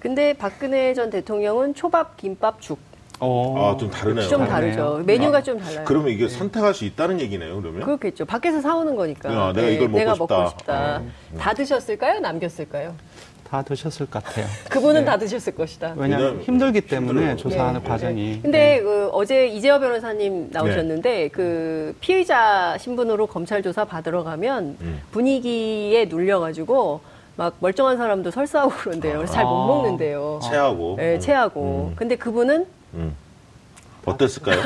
근데 0.00 0.32
박근혜 0.34 0.94
전 0.94 1.10
대통령은 1.10 1.74
초밥, 1.74 2.16
김밥, 2.16 2.60
죽. 2.60 2.78
어, 3.22 3.74
아, 3.74 3.76
좀 3.76 3.90
다르네요. 3.90 4.26
좀 4.28 4.46
다르네요. 4.46 4.74
다르죠. 4.76 5.02
메뉴가 5.04 5.42
좀 5.42 5.58
달라요. 5.60 5.84
그러면 5.86 6.08
이게 6.10 6.26
선택할 6.26 6.72
수 6.72 6.86
있다는 6.86 7.20
얘기네요. 7.20 7.60
그러면 7.60 7.82
그렇겠죠. 7.82 8.24
밖에서 8.24 8.62
사오는 8.62 8.96
거니까. 8.96 9.30
야, 9.30 9.52
내가 9.52 9.68
이걸 9.68 9.88
먹고 9.88 9.98
내가 9.98 10.14
싶다. 10.14 10.36
먹고 10.38 10.50
싶다. 10.58 11.02
다 11.38 11.52
드셨을까요? 11.52 12.20
남겼을까요? 12.20 12.94
다 13.50 13.62
드셨을 13.62 14.06
것 14.06 14.22
같아요. 14.22 14.46
그분은 14.70 15.04
다 15.04 15.18
드셨을 15.18 15.56
것이다. 15.56 15.94
왜냐하면 15.96 16.40
힘들기 16.40 16.82
때문에 16.82 17.08
힘들어요. 17.20 17.36
조사하는 17.36 17.82
네. 17.82 17.88
과정이. 17.88 18.38
근데 18.40 18.80
그 18.80 19.08
어제 19.12 19.48
이재호 19.48 19.80
변호사님 19.80 20.50
나오셨는데 20.52 21.10
네. 21.10 21.28
그 21.28 21.96
피의자 22.00 22.78
신분으로 22.78 23.26
검찰 23.26 23.60
조사 23.60 23.84
받으러 23.84 24.22
가면 24.22 24.76
음. 24.80 25.00
분위기에 25.10 26.04
눌려가지고 26.04 27.00
막 27.34 27.56
멀쩡한 27.58 27.96
사람도 27.96 28.30
설사하고 28.30 28.70
그런데요. 28.70 29.16
그래서 29.16 29.32
잘못 29.32 29.50
아. 29.50 29.66
먹는데요. 29.66 30.38
체하고 30.44 30.94
네, 30.96 31.18
체하고. 31.18 31.88
음. 31.90 31.96
근데 31.96 32.14
그분은 32.14 32.66
음. 32.94 33.16
어땠을까요? 34.04 34.60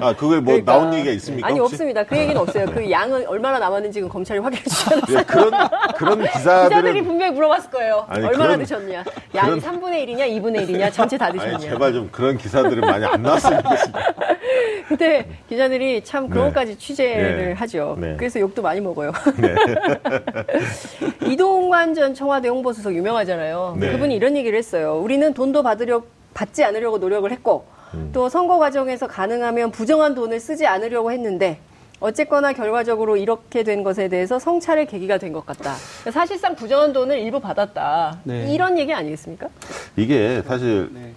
아 0.00 0.12
그걸 0.14 0.40
뭐 0.40 0.54
그러니까. 0.54 0.72
나온 0.72 0.94
얘기가 0.94 1.12
있습니까? 1.12 1.48
아니 1.48 1.58
혹시? 1.58 1.74
없습니다. 1.74 2.04
그 2.04 2.16
얘기는 2.16 2.36
없어요. 2.40 2.66
그 2.66 2.90
양은 2.90 3.26
얼마나 3.26 3.58
남았는지 3.58 3.94
지금 3.94 4.08
검찰이 4.08 4.40
확인해 4.40 4.62
주잖아요. 4.64 5.02
예, 5.18 5.22
그런 5.24 5.50
그런 5.96 6.18
기자들이 6.22 6.68
기사들은 6.80 7.04
분명히 7.04 7.32
물어봤을 7.32 7.70
거예요. 7.70 8.04
아니, 8.08 8.24
얼마나 8.26 8.44
그런- 8.48 8.58
드셨냐? 8.60 9.04
양이 9.34 9.60
그런- 9.60 9.60
3분의 9.60 10.06
1이냐, 10.06 10.42
2분의 10.42 10.68
1이냐, 10.68 10.92
전체 10.92 11.16
다 11.16 11.32
드셨냐? 11.32 11.54
아니 11.54 11.62
제발 11.62 11.92
좀 11.92 12.08
그런 12.12 12.36
기사들은 12.36 12.80
많이 12.80 13.04
안 13.06 13.22
나왔으면 13.22 13.62
좋겠습니다. 13.62 14.14
근데 14.88 15.28
기자들이 15.48 16.02
참 16.04 16.28
그런 16.28 16.46
네. 16.46 16.50
것까지 16.52 16.78
취재를 16.78 17.46
네. 17.48 17.52
하죠. 17.52 17.96
네. 18.00 18.16
그래서 18.18 18.40
욕도 18.40 18.62
많이 18.62 18.80
먹어요. 18.80 19.12
이동관 21.26 21.94
전 21.94 22.14
청와대 22.14 22.48
홍보수석 22.48 22.94
유명하잖아요. 22.94 23.76
네. 23.78 23.92
그분이 23.92 24.14
이런 24.14 24.36
얘기를 24.36 24.56
했어요. 24.58 24.98
우리는 25.02 25.32
돈도 25.34 25.62
받으려 25.62 26.02
받지 26.34 26.64
않으려고 26.64 26.98
노력을 26.98 27.30
했고 27.30 27.66
음. 27.94 28.10
또 28.12 28.28
선거 28.28 28.58
과정에서 28.58 29.06
가능하면 29.06 29.70
부정한 29.70 30.14
돈을 30.14 30.40
쓰지 30.40 30.66
않으려고 30.66 31.10
했는데 31.12 31.58
어쨌거나 32.00 32.52
결과적으로 32.52 33.16
이렇게 33.16 33.62
된 33.64 33.82
것에 33.82 34.08
대해서 34.08 34.38
성찰의 34.38 34.86
계기가 34.86 35.18
된 35.18 35.32
것 35.32 35.44
같다. 35.44 35.74
사실상 36.12 36.54
부정한 36.54 36.92
돈을 36.92 37.18
일부 37.18 37.40
받았다. 37.40 38.20
네. 38.24 38.52
이런 38.54 38.78
얘기 38.78 38.92
아니겠습니까? 38.94 39.48
이게 39.96 40.42
사실 40.46 40.88
네. 40.92 41.12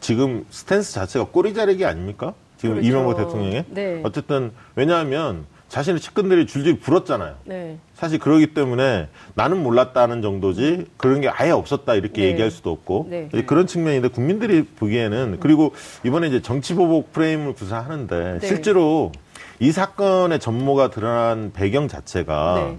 지금 0.00 0.44
스탠스 0.50 0.92
자체가 0.94 1.26
꼬리 1.26 1.54
자르기 1.54 1.84
아닙니까? 1.84 2.34
지금 2.58 2.74
그렇죠. 2.76 2.88
이명박 2.88 3.16
대통령의 3.16 3.64
네. 3.68 4.00
어쨌든 4.04 4.50
왜냐하면 4.74 5.46
자신의 5.68 6.00
측근들이 6.00 6.46
줄줄이 6.46 6.78
불었잖아요. 6.78 7.34
네. 7.44 7.78
사실 7.94 8.18
그러기 8.18 8.54
때문에 8.54 9.08
나는 9.34 9.62
몰랐다는 9.62 10.22
정도지 10.22 10.86
그런 10.96 11.20
게 11.20 11.28
아예 11.28 11.50
없었다 11.50 11.94
이렇게 11.94 12.22
네. 12.22 12.28
얘기할 12.28 12.50
수도 12.50 12.70
없고 12.70 13.08
네. 13.10 13.28
그런 13.46 13.66
측면인데 13.66 14.08
국민들이 14.08 14.64
보기에는 14.64 15.38
그리고 15.40 15.74
이번에 16.04 16.28
이제 16.28 16.40
정치보복 16.40 17.12
프레임을 17.12 17.54
구사하는데 17.54 18.38
네. 18.40 18.46
실제로 18.46 19.10
이 19.58 19.72
사건의 19.72 20.38
전모가 20.38 20.90
드러난 20.90 21.52
배경 21.52 21.88
자체가 21.88 22.54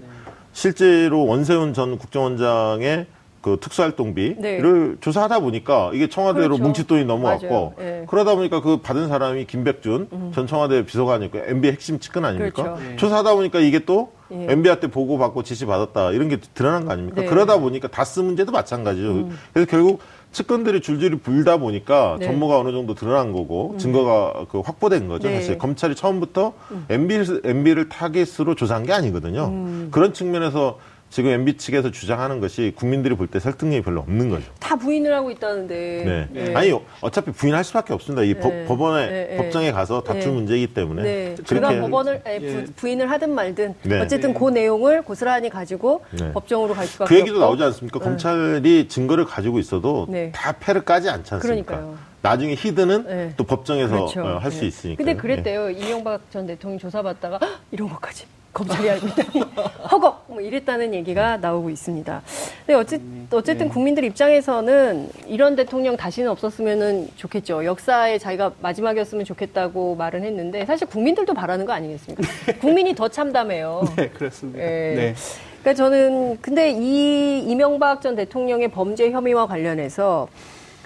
실제로 0.52 1.26
원세훈 1.26 1.74
전 1.74 1.98
국정원장의 1.98 3.06
그 3.46 3.58
특수활동비를 3.60 4.40
네. 4.40 4.96
조사하다 5.00 5.38
보니까 5.38 5.92
이게 5.94 6.08
청와대로 6.08 6.56
그렇죠. 6.56 6.64
뭉칫돈이 6.64 7.04
넘어왔고. 7.04 7.74
예. 7.78 8.04
그러다 8.08 8.34
보니까 8.34 8.60
그 8.60 8.78
받은 8.78 9.06
사람이 9.06 9.46
김백준 9.46 10.32
전 10.34 10.48
청와대 10.48 10.84
비서관이고 10.84 11.38
MB 11.46 11.68
핵심 11.68 12.00
측근 12.00 12.24
아닙니까? 12.24 12.64
그렇죠. 12.64 12.82
네. 12.82 12.96
조사하다 12.96 13.36
보니까 13.36 13.60
이게 13.60 13.84
또 13.84 14.10
예. 14.32 14.48
MB한테 14.50 14.88
보고 14.88 15.16
받고 15.16 15.44
지시 15.44 15.64
받았다 15.64 16.10
이런 16.10 16.28
게 16.28 16.38
드러난 16.54 16.86
거 16.86 16.92
아닙니까? 16.92 17.20
네. 17.20 17.28
음. 17.28 17.30
그러다 17.30 17.60
보니까 17.60 17.86
다스 17.86 18.18
문제도 18.18 18.50
마찬가지죠. 18.50 19.28
그래서 19.52 19.70
결국 19.70 20.00
측근들이 20.32 20.80
줄줄이 20.80 21.16
불다 21.20 21.58
보니까 21.58 22.16
네. 22.18 22.26
전모가 22.26 22.58
어느 22.58 22.72
정도 22.72 22.94
드러난 22.94 23.30
거고 23.30 23.76
증거가 23.78 24.44
그 24.50 24.58
확보된 24.58 25.06
거죠. 25.06 25.28
네. 25.28 25.34
음. 25.34 25.40
사실 25.40 25.56
검찰이 25.56 25.94
처음부터 25.94 26.52
MB를, 26.88 27.42
MB를 27.44 27.88
타겟으로 27.88 28.56
조사한 28.56 28.82
게 28.82 28.92
아니거든요. 28.92 29.44
음. 29.46 29.88
그런 29.92 30.12
측면에서 30.12 30.78
지금 31.08 31.30
MB 31.30 31.56
측에서 31.56 31.90
주장하는 31.90 32.40
것이 32.40 32.72
국민들이 32.76 33.14
볼 33.14 33.26
때 33.28 33.40
설득력이 33.40 33.82
별로 33.82 34.00
없는 34.00 34.28
거죠. 34.28 34.44
다 34.60 34.76
부인을 34.76 35.14
하고 35.14 35.30
있다는데. 35.30 36.28
네. 36.32 36.54
아니 36.54 36.72
어차피 37.00 37.30
부인할 37.32 37.64
수밖에 37.64 37.94
없습니다. 37.94 38.22
이 38.22 38.34
법- 38.34 38.52
네. 38.52 38.64
법 38.66 38.80
원에 38.80 39.06
네, 39.08 39.26
네. 39.30 39.36
법정에 39.36 39.72
가서 39.72 40.02
다툴 40.02 40.20
네. 40.20 40.28
문제이기 40.28 40.74
때문에 40.74 41.02
네, 41.02 41.24
그렇게 41.36 41.42
제가 41.44 41.80
법원을 41.80 42.22
예. 42.26 42.38
부, 42.40 42.72
부인을 42.76 43.10
하든 43.10 43.34
말든 43.34 43.74
네. 43.84 44.00
어쨌든 44.00 44.34
그 44.34 44.50
내용을 44.50 45.02
고스란히 45.02 45.48
가지고 45.48 46.04
네. 46.10 46.32
법정으로 46.32 46.74
갈 46.74 46.86
수밖에 46.86 47.08
그 47.08 47.18
얘기도 47.20 47.36
없고. 47.36 47.46
나오지 47.46 47.62
않습니까? 47.64 47.98
검찰이 48.00 48.88
증거를 48.88 49.24
가지고 49.24 49.58
있어도 49.58 50.06
네. 50.10 50.32
다 50.34 50.52
패를 50.52 50.84
까지 50.84 51.08
않지 51.08 51.34
않습니까? 51.34 51.66
그러니까요. 51.76 51.98
나중에 52.22 52.54
히드는 52.54 53.04
네. 53.06 53.32
또 53.36 53.44
법정에서 53.44 53.94
그렇죠. 53.94 54.22
할수 54.40 54.60
네. 54.60 54.66
있으니까. 54.66 54.96
근데 54.98 55.14
그랬대요. 55.16 55.70
이명박 55.70 56.20
전 56.30 56.46
대통령 56.46 56.78
조사받다가 56.78 57.38
"헉, 57.40 57.60
이런 57.70 57.88
것까지 57.88 58.24
검찰이 58.56 58.88
알고 58.88 59.06
있다니 59.08 59.44
허걱 59.92 60.24
뭐 60.28 60.40
이랬다는 60.40 60.94
얘기가 60.94 61.36
나오고 61.36 61.68
있습니다. 61.68 62.22
근데 62.60 62.74
어찌, 62.74 63.00
어쨌든 63.30 63.68
국민들 63.68 64.04
입장에서는 64.04 65.10
이런 65.26 65.56
대통령 65.56 65.96
다시는 65.96 66.30
없었으면 66.30 67.08
좋겠죠. 67.16 67.66
역사에 67.66 68.16
자기가 68.16 68.52
마지막이었으면 68.62 69.26
좋겠다고 69.26 69.96
말은 69.96 70.24
했는데 70.24 70.64
사실 70.64 70.86
국민들도 70.88 71.34
바라는 71.34 71.66
거 71.66 71.74
아니겠습니까? 71.74 72.22
국민이 72.60 72.94
더 72.94 73.08
참담해요. 73.08 73.84
네, 73.96 74.08
그렇습니다. 74.08 74.58
예. 74.60 74.64
네. 74.64 75.14
그러니까 75.60 75.74
저는 75.74 76.38
근데 76.40 76.70
이 76.70 77.40
이명박 77.40 78.00
전 78.00 78.16
대통령의 78.16 78.68
범죄 78.68 79.10
혐의와 79.10 79.46
관련해서 79.46 80.28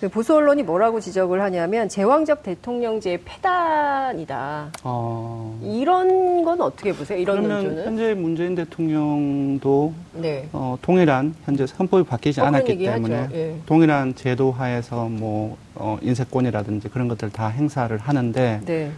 그 0.01 0.09
보수 0.09 0.35
언론이 0.35 0.63
뭐라고 0.63 0.99
지적을 0.99 1.43
하냐면 1.43 1.91
제왕적 1.91 2.43
대통령제의 2.43 3.21
폐단이다. 3.23 4.73
어, 4.83 5.61
이런 5.63 6.30
건 6.51 6.61
어떻게 6.63 6.93
보세요? 6.93 7.17
이런 7.19 7.37
그러면 7.43 7.63
논조는? 7.65 7.87
현재 7.87 8.15
문재인 8.15 8.55
대통령도 8.57 9.95
네. 10.15 10.49
어, 10.53 10.77
동일한 10.83 11.35
현재 11.45 11.65
헌법이 11.79 12.03
바뀌지 12.09 12.41
어, 12.41 12.45
않았기 12.47 12.73
얘기하죠. 12.73 13.03
때문에 13.05 13.29
예. 13.33 13.57
동일한 13.67 14.15
제도 14.17 14.51
하에서 14.51 15.09
뭐 15.09 15.57
어, 15.77 15.97
인세권이라든지 16.03 16.89
그런 16.89 17.07
것들 17.07 17.31
다 17.31 17.47
행사를 17.49 17.97
하는데 17.97 18.61
네. 18.65 18.91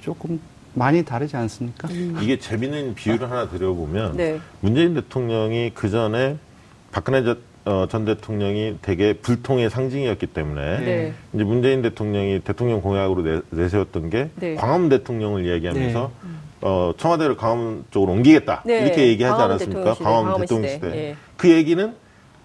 조금 0.00 0.40
많이 0.74 1.04
다르지 1.04 1.36
않습니까? 1.36 1.88
이게 2.20 2.38
재밌는 2.38 2.94
비유를 2.96 3.30
하나 3.30 3.48
드려보면 3.48 4.16
네. 4.16 4.40
문재인 4.60 4.94
대통령이 4.94 5.70
그 5.74 5.88
전에 5.90 6.36
박근혜 6.90 7.22
저- 7.22 7.36
어, 7.68 7.86
전 7.86 8.06
대통령이 8.06 8.78
되게 8.80 9.12
불통의 9.12 9.68
상징이었기 9.68 10.28
때문에 10.28 10.80
네. 10.80 11.12
이제 11.34 11.44
문재인 11.44 11.82
대통령이 11.82 12.40
대통령 12.40 12.80
공약으로 12.80 13.22
내, 13.22 13.40
내세웠던 13.50 14.08
게 14.08 14.30
네. 14.36 14.54
광화문 14.54 14.88
대통령을 14.88 15.44
이야기하면서 15.44 16.10
어, 16.62 16.92
청와대를 16.96 17.36
광화문 17.36 17.84
쪽으로 17.90 18.12
옮기겠다 18.12 18.62
네. 18.64 18.86
이렇게 18.86 19.08
얘기하지 19.08 19.32
광화문 19.32 19.50
않았습니까? 19.50 19.80
대통령 19.80 19.94
시대, 19.94 20.04
광화문 20.04 20.24
광화문 20.24 20.46
대통령 20.46 20.70
시대. 20.70 20.86
시대. 20.88 20.98
예. 20.98 21.16
그 21.36 21.50
얘기는 21.50 21.94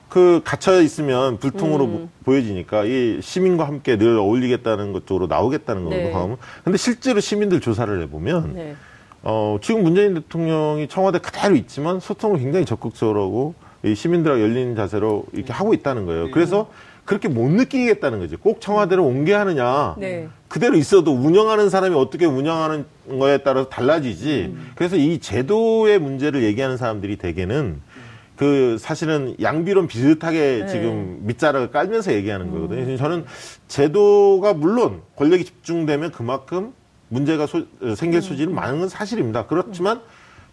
그 0.10 0.42
갇혀 0.44 0.82
있으면 0.82 1.38
불통으로 1.38 1.86
음. 1.86 2.10
보여지니까 2.26 2.84
이 2.84 3.20
시민과 3.22 3.66
함께 3.66 3.98
늘 3.98 4.18
어울리겠다는 4.18 4.92
것 4.92 5.08
쪽으로 5.08 5.28
나오겠다는 5.28 5.86
거거든요. 5.86 6.08
네. 6.08 6.12
광화문. 6.12 6.38
근데 6.66 6.78
실제로 6.78 7.22
시민들 7.22 7.62
조사를 7.62 8.02
해보면 8.02 8.54
네. 8.56 8.76
어, 9.22 9.58
지금 9.62 9.84
문재인 9.84 10.16
대통령이 10.16 10.90
청와대 10.90 11.20
그대로 11.20 11.56
있지만 11.56 12.02
소통을 12.02 12.40
굉장히 12.40 12.66
적극적으로 12.66 13.24
하고 13.24 13.56
이 13.84 13.96
시민들하고 13.96 14.42
열린 14.42 14.76
자세로 14.76 15.26
이렇게 15.34 15.52
하고 15.52 15.74
있다는 15.74 16.06
거예요. 16.06 16.32
그래서 16.32 16.70
그렇게 17.04 17.28
못 17.28 17.50
느끼겠다는 17.50 18.20
거지. 18.20 18.38
꼭 18.38 18.62
청와대로 18.62 19.04
옮게 19.06 19.34
하느냐. 19.34 19.96
네. 19.98 20.30
그대로 20.48 20.76
있어도 20.78 21.12
운영하는 21.14 21.70
사람이 21.70 21.94
어떻게 21.96 22.26
운영하는 22.26 22.86
거에 23.20 23.40
따라서 23.40 23.68
달라지지. 23.68 24.54
음. 24.56 24.72
그래서 24.76 24.96
이 24.96 25.20
제도의 25.20 26.00
문제를 26.00 26.44
얘기하는 26.44 26.78
사람들이 26.78 27.18
대개는 27.18 27.82
그 28.38 28.78
사실은 28.80 29.36
양비론 29.42 29.88
비슷하게 29.88 30.60
네. 30.66 30.68
지금 30.68 31.20
밑자락을 31.24 31.72
깔면서 31.72 32.14
얘기하는 32.14 32.52
거거든요. 32.52 32.86
그래서 32.86 33.04
저는 33.04 33.26
제도가 33.68 34.54
물론 34.54 35.02
권력이 35.18 35.44
집중되면 35.44 36.12
그만큼 36.12 36.72
문제가 37.10 37.46
소- 37.48 37.66
어, 37.82 37.96
생길 37.96 38.22
소지는 38.22 38.56
많은 38.56 38.80
건 38.80 38.88
사실입니다. 38.90 39.46
그렇지만 39.48 40.00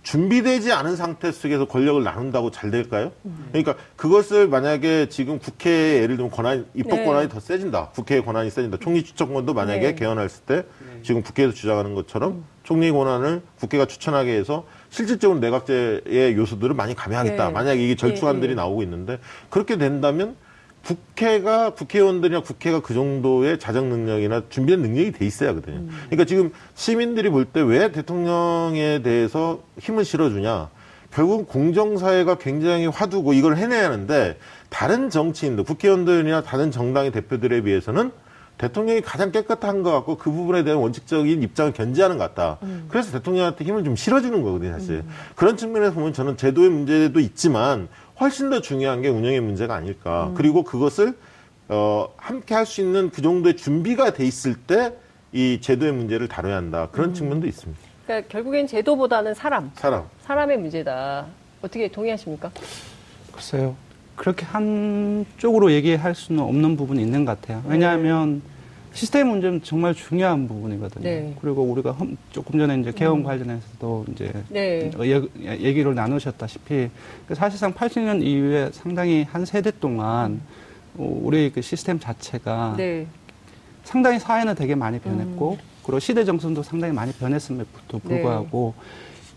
준비되지 0.02 0.73
않은 0.73 0.97
상태 0.97 1.30
속에서 1.30 1.66
권력을 1.66 2.02
나눈다고 2.02 2.50
잘 2.50 2.71
될까요? 2.71 3.12
그러니까 3.49 3.75
그것을 3.97 4.49
만약에 4.49 5.09
지금 5.09 5.38
국회에 5.38 6.02
예를 6.02 6.16
들면 6.16 6.30
권한 6.30 6.66
입법 6.75 6.97
네. 7.00 7.04
권한이 7.04 7.28
더 7.28 7.38
세진다. 7.40 7.90
국회의 7.90 8.25
권한이 8.25 8.50
세진다. 8.50 8.78
총리 8.80 9.02
추천권도 9.04 9.52
만약에 9.52 9.80
네. 9.80 9.95
개헌했을 9.95 10.45
때 10.45 10.64
지금 11.02 11.23
국회에서 11.23 11.52
주장하는 11.52 11.95
것처럼 11.95 12.45
총리 12.62 12.90
권한을 12.90 13.42
국회가 13.59 13.87
추천하게 13.87 14.33
해서 14.33 14.64
실질적으로 14.88 15.38
내각제의 15.40 16.35
요소들을 16.37 16.75
많이 16.75 16.95
감행하겠다. 16.95 17.49
네. 17.49 17.52
만약에 17.52 17.85
이게 17.85 17.95
절충안들이 17.95 18.50
예, 18.50 18.52
예. 18.52 18.57
나오고 18.57 18.83
있는데 18.83 19.19
그렇게 19.50 19.76
된다면 19.76 20.37
국회가 20.84 21.70
국회의원들이나 21.70 22.40
국회가 22.42 22.80
그 22.80 22.94
정도의 22.94 23.58
자정 23.58 23.88
능력이나 23.90 24.42
준비된 24.49 24.80
능력이 24.82 25.12
돼 25.12 25.26
있어야 25.26 25.50
하거든요. 25.50 25.76
음. 25.78 25.90
그러니까 26.06 26.25
지금 26.25 26.52
시민들이 26.75 27.28
볼 27.30 27.44
때 27.52 27.60
왜 27.60 27.92
대통령에 27.92 29.02
대해서 29.02 29.60
힘을 29.78 30.04
실어주냐? 30.04 30.70
결국 31.12 31.49
공정사회가 31.49 32.37
굉장히 32.37 32.87
화두고 32.87 33.32
이걸 33.32 33.56
해내야 33.56 33.84
하는데 33.87 34.38
다른 34.68 35.10
정치인들, 35.10 35.64
국회의원들이나 35.64 36.42
다른 36.42 36.70
정당의 36.70 37.10
대표들에 37.10 37.62
비해서는 37.62 38.12
대통령이 38.58 39.00
가장 39.00 39.32
깨끗한 39.32 39.82
것 39.82 39.90
같고 39.90 40.18
그 40.18 40.30
부분에 40.30 40.62
대한 40.64 40.78
원칙적인 40.80 41.42
입장을 41.42 41.72
견지하는 41.72 42.18
것 42.18 42.34
같다. 42.34 42.58
그래서 42.88 43.10
대통령한테 43.10 43.64
힘을 43.64 43.84
좀 43.84 43.96
실어주는 43.96 44.42
거거든요, 44.42 44.72
사실. 44.72 45.02
그런 45.34 45.56
측면에서 45.56 45.94
보면 45.94 46.12
저는 46.12 46.37
제도의 46.37 46.68
문제도 46.68 47.18
있지만 47.20 47.88
훨씬 48.20 48.50
더 48.50 48.60
중요한 48.60 49.02
게 49.02 49.08
운영의 49.08 49.40
문제가 49.40 49.74
아닐까. 49.74 50.30
그리고 50.34 50.62
그것을 50.62 51.14
어, 51.68 52.08
함께 52.16 52.54
할 52.54 52.66
수 52.66 52.80
있는 52.80 53.10
그 53.10 53.22
정도의 53.22 53.56
준비가 53.56 54.12
돼 54.12 54.24
있을 54.24 54.54
때 54.54 54.92
이 55.32 55.60
제도의 55.60 55.92
문제를 55.92 56.26
다뤄야 56.26 56.56
한다. 56.56 56.88
그런 56.90 57.14
측면도 57.14 57.46
있습니다. 57.46 57.80
그러니까 58.04 58.28
결국엔 58.28 58.66
제도보다는 58.66 59.32
사람, 59.34 59.70
사람. 59.76 60.02
사람의 60.22 60.58
문제다. 60.58 61.24
어떻게 61.62 61.86
동의하십니까? 61.88 62.50
글쎄요. 63.32 63.76
그렇게 64.16 64.44
한쪽으로 64.44 65.70
얘기할 65.70 66.16
수는 66.16 66.42
없는 66.42 66.76
부분이 66.76 67.00
있는 67.00 67.24
것 67.24 67.40
같아요. 67.40 67.62
왜냐하면 67.68 68.42
시스템 68.92 69.28
문제는 69.28 69.62
정말 69.62 69.94
중요한 69.94 70.49
부분이거든요. 70.49 71.04
네. 71.04 71.35
그리고 71.40 71.62
우리가 71.62 71.92
험- 71.92 72.16
조금 72.32 72.59
전에 72.59 72.76
이제 72.80 72.90
개헌 72.92 73.23
관련해서도 73.23 74.06
이제 74.12 74.32
네. 74.49 74.90
어, 74.99 75.04
얘- 75.06 75.61
얘기를 75.61 75.94
나누셨다시피 75.94 76.90
그 77.28 77.35
사실상 77.35 77.73
80년 77.73 78.23
이후에 78.23 78.70
상당히 78.73 79.26
한 79.30 79.44
세대 79.44 79.70
동안 79.70 80.40
어, 80.97 81.20
우리 81.23 81.52
그 81.52 81.62
시스템 81.62 82.00
자체가 82.00 82.75
네. 82.76 83.06
상당히 83.85 84.18
사회는 84.18 84.56
되게 84.56 84.75
많이 84.75 84.99
변했고 84.99 85.52
음. 85.52 85.59
그리고 85.85 86.00
시대 86.00 86.25
정신도 86.25 86.62
상당히 86.64 86.92
많이 86.92 87.12
변했음에도 87.12 87.68
네. 87.92 87.99
불구하고 88.00 88.75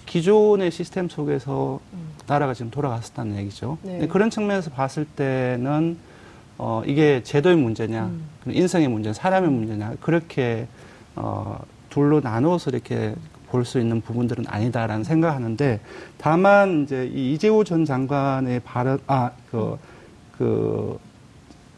기존의 0.07 0.71
시스템 0.71 1.07
속에서 1.09 1.79
나라가 2.27 2.53
지금 2.53 2.69
돌아갔었다는 2.71 3.37
얘기죠. 3.37 3.77
네. 3.83 4.07
그런 4.07 4.29
측면에서 4.29 4.71
봤을 4.71 5.05
때는 5.05 5.97
어, 6.57 6.81
이게 6.85 7.21
제도의 7.23 7.55
문제냐, 7.57 8.05
음. 8.05 8.23
인성의 8.47 8.87
문제냐, 8.87 9.13
사람의 9.13 9.49
문제냐 9.49 9.93
그렇게 10.01 10.67
어, 11.15 11.59
둘로 11.89 12.19
나누어서 12.21 12.69
이렇게 12.71 13.15
볼 13.49 13.65
수 13.65 13.79
있는 13.79 14.01
부분들은 14.01 14.45
아니다라는 14.47 15.03
생각하는데 15.03 15.79
다만 16.17 16.83
이제 16.83 17.09
이 17.13 17.33
이재호 17.33 17.63
전 17.63 17.85
장관의 17.85 18.61
발언 18.61 18.99
아 19.07 19.31
그 19.51 19.77
그 20.37 20.97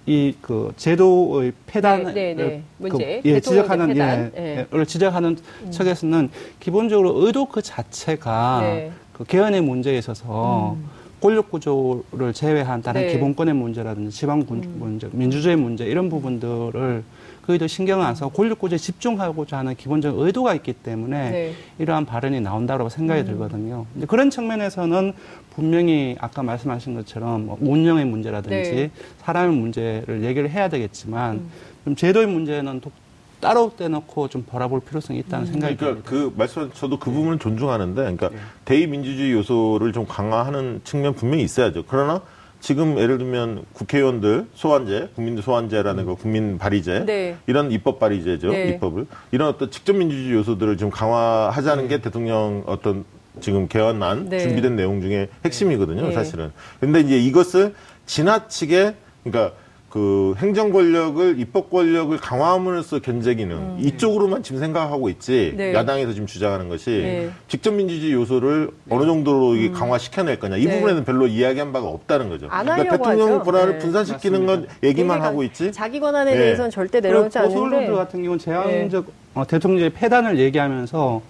이 0.08 0.34
그 0.40 0.72
제도의 0.78 1.52
폐단을 1.66 2.14
네, 2.14 2.34
네, 2.36 2.44
네. 2.46 2.64
문제. 2.78 3.22
예, 3.26 3.40
지적하는 3.40 3.88
폐단. 3.88 4.32
예, 4.38 4.42
예. 4.42 4.58
예, 4.60 4.68
를 4.72 4.86
지적하는 4.86 5.36
측에서는 5.72 6.30
기본적으로 6.60 7.26
의도 7.26 7.46
그 7.48 7.62
자체가 7.62 8.60
네. 8.62 8.92
그 9.14 9.24
개헌의 9.26 9.62
문제에 9.62 9.98
있어서 9.98 10.76
음. 10.78 10.86
권력 11.26 11.50
구조를 11.50 12.34
제외한 12.34 12.84
다른 12.84 13.02
네. 13.02 13.08
음. 13.08 13.14
기본권의 13.14 13.56
문제라든지 13.56 14.16
지방 14.16 14.46
군 14.46 14.62
문제, 14.78 15.10
민주주의 15.12 15.56
문제 15.56 15.84
이런 15.84 16.08
부분들을 16.08 17.04
거의도 17.48 17.66
신경을 17.66 18.06
안 18.06 18.14
써서 18.14 18.30
권력 18.32 18.60
구조에 18.60 18.78
집중하고자 18.78 19.58
하는 19.58 19.76
기본적인 19.76 20.24
의도가 20.24 20.54
있기 20.54 20.74
때문에 20.74 21.32
네. 21.32 21.54
이러한 21.80 22.06
발언이 22.06 22.42
나온다고 22.42 22.90
생각이 22.90 23.22
음. 23.22 23.26
들거든요. 23.26 23.86
근데 23.94 24.06
그런 24.06 24.30
측면에서는 24.30 25.14
분명히 25.56 26.16
아까 26.20 26.44
말씀하신 26.44 26.94
것처럼 26.94 27.48
뭐 27.48 27.58
운영의 27.60 28.06
문제라든지 28.06 28.72
네. 28.72 28.92
사람의 29.24 29.58
문제를 29.58 30.24
얘기를 30.24 30.48
해야 30.52 30.70
되겠지만 30.70 31.38
음. 31.38 31.50
좀 31.86 31.96
제도의 31.96 32.28
문제는 32.28 32.82
또 32.82 32.92
따로 33.40 33.72
떼놓고 33.78 34.28
좀 34.30 34.44
바라볼 34.44 34.82
필요성이 34.82 35.20
있다는 35.20 35.46
생각이 35.46 35.78
그러니까 35.78 36.04
듭니다. 36.04 36.10
그 36.10 36.34
말씀 36.38 36.72
저도 36.74 36.98
네. 36.98 37.02
그 37.04 37.12
부분을 37.12 37.40
존중하는데, 37.40 38.02
그러니까 38.02 38.30
대의 38.66 38.88
민주주의 38.88 39.32
요소를 39.34 39.94
좀 39.94 40.06
강화하는 40.08 40.82
측면 40.84 41.14
분명히 41.14 41.44
있어야죠. 41.44 41.84
그러나 41.88 42.22
지금 42.62 42.98
예를 42.98 43.20
들면 43.20 43.66
국회의원들 43.74 44.48
소환제, 44.56 45.10
국민 45.16 45.40
소환제라는 45.40 46.06
거, 46.06 46.16
국민 46.16 46.58
발의제, 46.58 47.06
네. 47.06 47.38
이런 47.46 47.72
입법 47.72 48.00
발의제죠, 48.00 48.50
네. 48.50 48.70
입법을 48.70 49.06
이런 49.32 49.50
어떤 49.50 49.70
직접 49.70 49.96
민주주의 49.96 50.34
요소들을 50.34 50.78
좀 50.78 50.90
강화하자는 50.90 51.88
게 51.88 52.02
대통령 52.02 52.64
어떤 52.66 53.06
지금 53.40 53.68
개헌안 53.68 54.30
네. 54.30 54.40
준비된 54.40 54.76
내용 54.76 55.02
중에 55.02 55.30
핵심이거든요, 55.44 56.08
네. 56.08 56.12
사실은. 56.14 56.52
근데 56.80 57.02
이제 57.02 57.20
이것을 57.20 57.76
지나치게 58.08 58.96
그러니까 59.24 59.56
그 59.96 60.36
행정 60.40 60.74
권력을 60.74 61.40
입법 61.40 61.70
권력을 61.70 62.18
강화함으로써 62.18 63.00
견제 63.00 63.34
기능 63.34 63.78
이쪽으로만 63.80 64.44
지금 64.44 64.60
생각하고 64.60 65.08
있지 65.08 65.52
음. 65.54 65.58
네. 65.58 65.74
야당에서 65.74 66.12
지금 66.12 66.28
주장하는 66.28 66.68
것이 66.68 66.90
네. 66.90 67.30
직접 67.48 67.74
민주주의 67.74 68.12
요소를 68.12 68.72
어느 68.90 69.06
정도로 69.06 69.56
이게 69.56 69.72
강화시켜낼 69.72 70.38
거냐 70.38 70.58
이 70.58 70.66
네. 70.66 70.76
부분에는 70.76 71.06
별로 71.06 71.28
이야기한 71.28 71.72
바가 71.72 71.88
없다는 71.88 72.28
거죠. 72.28 72.50
그러니까 72.50 72.74
안 72.74 72.80
하려고 72.80 72.98
대통령 72.98 73.28
하죠. 73.36 73.44
권한을 73.44 73.72
네. 73.72 73.80
분산시키는 73.80 74.46
건 74.46 74.68
얘기만 74.84 75.20
그러니까 75.20 75.28
하고 75.30 75.44
있지. 75.44 75.72
자기 75.72 76.02
권한에 76.02 76.32
네. 76.32 76.38
대해서는 76.40 76.72
절대 76.72 77.00
내려오지 77.00 77.38
않는데. 77.38 77.90
같은 77.94 78.22
경우는 78.22 78.40
제왕적 78.40 79.06
어, 79.34 79.48
대통령의 79.48 79.92
폐단을 79.92 80.38
얘기하면서 80.40 81.22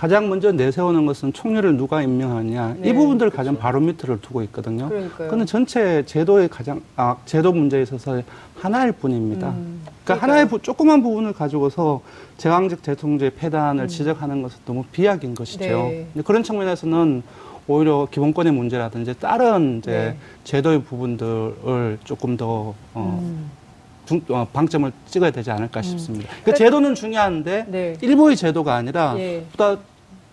가장 0.00 0.30
먼저 0.30 0.50
내세우는 0.50 1.04
것은 1.04 1.34
총리를 1.34 1.76
누가 1.76 2.00
임명하냐 2.00 2.76
네. 2.78 2.88
이 2.88 2.92
부분들을 2.94 3.30
가장 3.30 3.58
바로미터를 3.58 4.18
두고 4.22 4.42
있거든요. 4.44 4.88
그러니까요. 4.88 5.44
전체 5.44 6.02
제도의 6.06 6.48
가장 6.48 6.80
아, 6.96 7.16
제도 7.26 7.52
문제에 7.52 7.82
있어서 7.82 8.22
하나일 8.56 8.92
뿐입니다. 8.92 9.50
음, 9.50 9.82
그러니까. 10.02 10.24
하나의 10.26 10.48
부- 10.48 10.58
조그만 10.62 11.02
부분을 11.02 11.34
가지고서 11.34 12.00
제왕적 12.38 12.80
대통령제의 12.82 13.32
음. 13.32 13.36
폐단을 13.38 13.88
지적하는 13.88 14.40
것은 14.40 14.60
너무 14.64 14.84
비약인 14.90 15.34
것이죠. 15.34 15.64
네. 15.64 16.06
그런 16.24 16.42
측면에서는 16.44 17.22
오히려 17.68 18.08
기본권의 18.10 18.54
문제라든지 18.54 19.12
다른 19.20 19.80
이제 19.80 19.90
네. 19.90 20.16
제도의 20.44 20.82
부분들을 20.82 21.98
조금 22.04 22.38
더 22.38 22.72
어, 22.94 23.20
음. 23.22 23.50
중- 24.06 24.22
어, 24.30 24.48
방점을 24.50 24.90
찍어야 25.06 25.30
되지 25.30 25.50
않을까 25.50 25.82
싶습니다. 25.82 26.30
그러니까 26.42 26.54
제도는 26.54 26.94
중요한데 26.94 27.66
네. 27.68 27.96
일부의 28.00 28.34
제도가 28.36 28.74
아니라 28.76 29.14
예. 29.18 29.44
보다 29.52 29.76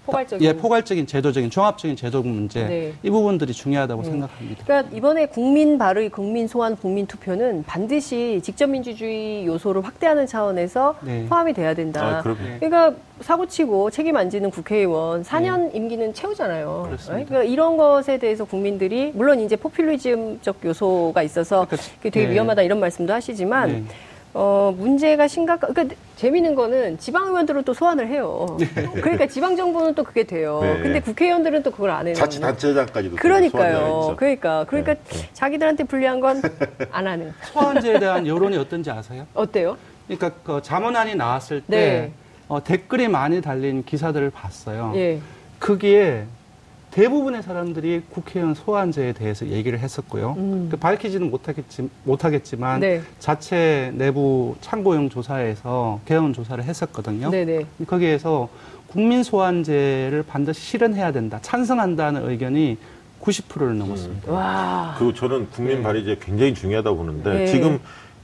포괄적인. 0.07 0.47
예, 0.47 0.53
포괄적인 0.53 1.05
제도적인 1.05 1.49
종합적인 1.49 1.95
제도 1.97 2.23
문제 2.23 2.65
네. 2.65 2.93
이 3.03 3.09
부분들이 3.09 3.53
중요하다고 3.53 4.01
네. 4.01 4.09
생각합니다. 4.09 4.63
그러니까 4.63 4.95
이번에 4.95 5.25
국민 5.27 5.77
발의, 5.77 6.09
국민 6.09 6.47
소환, 6.47 6.75
국민 6.77 7.05
투표는 7.05 7.63
반드시 7.65 8.39
직접 8.43 8.67
민주주의 8.69 9.45
요소를 9.45 9.85
확대하는 9.85 10.25
차원에서 10.25 10.95
네. 11.01 11.25
포함이 11.27 11.53
돼야 11.53 11.73
된다. 11.73 12.23
아, 12.23 12.23
네. 12.23 12.57
그러니까 12.59 12.95
사고치고 13.19 13.91
책임 13.91 14.15
안 14.15 14.29
지는 14.29 14.49
국회의원 14.49 15.23
4년 15.23 15.75
임기는 15.75 16.13
채우잖아요. 16.13 16.83
그렇습니다. 16.85 17.27
그러니까 17.27 17.51
이런 17.51 17.75
것에 17.75 18.17
대해서 18.17 18.45
국민들이 18.45 19.11
물론 19.13 19.39
이제 19.41 19.55
포퓰리즘적 19.55 20.57
요소가 20.63 21.21
있어서 21.23 21.65
그러니까 21.65 21.89
그게 21.97 22.09
되게 22.09 22.27
네. 22.27 22.33
위험하다 22.33 22.61
이런 22.61 22.79
말씀도 22.79 23.11
하시지만 23.11 23.69
네. 23.69 23.83
어, 24.33 24.73
문제가 24.77 25.27
심각한, 25.27 25.73
그러니까 25.73 25.95
재미있는 26.15 26.53
거는 26.53 26.99
지방의원들은 26.99 27.63
또 27.63 27.73
소환을 27.73 28.07
해요. 28.07 28.57
그러니까 28.95 29.25
지방정부는 29.27 29.95
또 29.95 30.03
그게 30.03 30.23
돼요. 30.23 30.59
네. 30.61 30.79
근데 30.81 30.99
국회의원들은 30.99 31.63
또 31.63 31.71
그걸 31.71 31.89
안 31.89 32.05
해요. 32.05 32.13
자치단체장까지도 32.15 33.15
그러니까요. 33.15 34.09
그 34.11 34.15
그러니까. 34.17 34.65
그러니까 34.67 34.93
네. 34.95 35.29
자기들한테 35.33 35.83
불리한 35.85 36.19
건 36.19 36.41
안 36.91 37.07
하는. 37.07 37.33
소환제에 37.53 37.99
대한 37.99 38.27
여론이 38.27 38.57
어떤지 38.57 38.91
아세요? 38.91 39.25
어때요? 39.33 39.77
그러니까 40.07 40.31
그 40.43 40.61
자문안이 40.61 41.15
나왔을 41.15 41.61
때 41.61 41.67
네. 41.77 42.11
어, 42.47 42.63
댓글이 42.63 43.07
많이 43.07 43.41
달린 43.41 43.83
기사들을 43.83 44.29
봤어요. 44.29 44.93
예. 44.95 45.19
거기에 45.59 46.25
대부분의 46.97 47.43
사람들이 47.43 48.01
국회의원 48.09 48.55
소환제에 48.55 49.13
대해서 49.13 49.45
얘기를 49.45 49.77
했었고요. 49.77 50.33
음. 50.39 50.67
그 50.71 50.77
밝히지는 50.77 51.29
못하겠지, 51.29 51.87
못하겠지만 52.03 52.79
네. 52.79 53.03
자체 53.19 53.91
내부 53.93 54.55
참고용 54.61 55.11
조사에서 55.11 55.99
개헌 56.05 56.33
조사를 56.33 56.63
했었거든요. 56.63 57.29
네네. 57.29 57.67
거기에서 57.85 58.49
국민 58.87 59.21
소환제를 59.21 60.23
반드시 60.27 60.59
실현해야 60.61 61.11
된다, 61.11 61.37
찬성한다는 61.43 62.27
의견이 62.27 62.77
90%를 63.21 63.77
넘었습니다. 63.77 64.31
와. 64.31 64.95
그리고 64.97 65.13
저는 65.13 65.51
국민 65.51 65.77
네. 65.77 65.83
발의제 65.83 66.17
굉장히 66.19 66.55
중요하다고 66.55 66.97
보는데 66.97 67.31
네. 67.31 67.45
지금 67.45 67.79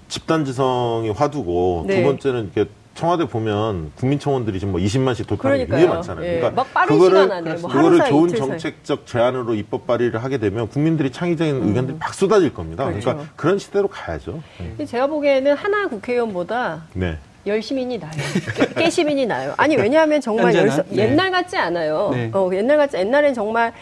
집단지성이 0.07 1.11
화두고 1.11 1.85
네. 1.85 1.97
두 1.97 2.07
번째는 2.07 2.51
이렇게 2.55 2.71
청와대 2.95 3.25
보면 3.25 3.91
국민청원들이 3.95 4.59
지금 4.59 4.71
뭐 4.73 4.81
20만씩 4.81 5.27
돌파하는 5.27 5.65
게. 5.67 5.87
많잖아요. 5.87 6.25
예. 6.25 6.35
그러니까 6.37 6.61
막 6.61 6.73
빠른 6.73 6.87
그거를 6.95 7.23
시간 7.23 7.37
안에 7.37 7.53
뭐 7.55 7.69
그거를 7.71 8.05
좋은. 8.05 8.29
정책적 8.29 9.07
제안으로 9.07 9.55
입법 9.55 9.87
발의를 9.87 10.23
하게 10.23 10.37
되면 10.37 10.67
국민들이 10.69 11.11
창의적인 11.11 11.67
의견들이 11.67 11.97
막 11.99 12.13
쏟아질 12.13 12.53
겁니다. 12.53 12.85
그러니까 12.85 13.11
음. 13.11 13.15
그렇죠. 13.17 13.31
그런 13.35 13.59
시대로 13.59 13.87
가야죠. 13.87 14.41
네. 14.77 14.85
제가 14.85 15.07
보기에는 15.07 15.53
하나 15.55 15.87
국회의원보다 15.87 16.83
네. 16.93 17.17
열시민이 17.45 17.97
나요. 17.99 18.11
깨, 18.55 18.67
깨시민이 18.83 19.25
나요. 19.25 19.53
아니 19.57 19.75
왜냐하면 19.75 20.21
정말? 20.21 20.53
열서- 20.53 20.83
네. 20.89 21.09
옛날 21.09 21.31
같지 21.31 21.57
않아요. 21.57 22.11
네. 22.13 22.29
어, 22.33 22.49
옛날 22.53 22.77
같지 22.77 22.97
옛날엔 22.97 23.33
정말 23.33 23.73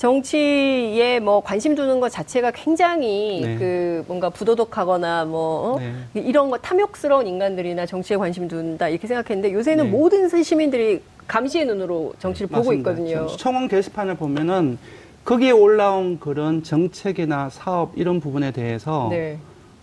정치에 0.00 1.20
뭐 1.20 1.42
관심 1.42 1.74
두는 1.74 2.00
것 2.00 2.08
자체가 2.08 2.52
굉장히 2.52 3.42
네. 3.44 3.56
그 3.58 4.02
뭔가 4.06 4.30
부도덕하거나 4.30 5.26
뭐 5.26 5.74
어? 5.74 5.78
네. 5.78 5.92
이런 6.14 6.48
거 6.48 6.56
탐욕스러운 6.56 7.26
인간들이나 7.26 7.84
정치에 7.84 8.16
관심 8.16 8.48
둔다 8.48 8.88
이렇게 8.88 9.06
생각했는데 9.06 9.52
요새는 9.52 9.84
네. 9.84 9.90
모든 9.90 10.26
시민들이 10.42 11.02
감시의 11.28 11.66
눈으로 11.66 12.14
정치를 12.18 12.48
보고 12.48 12.70
맞습니다. 12.70 12.92
있거든요. 12.92 13.26
청원 13.36 13.68
게시판을 13.68 14.14
보면은 14.14 14.78
거기에 15.26 15.50
올라온 15.50 16.18
그런 16.18 16.62
정책이나 16.62 17.50
사업 17.50 17.92
이런 17.94 18.20
부분에 18.20 18.52
대해서 18.52 19.08
네. 19.10 19.36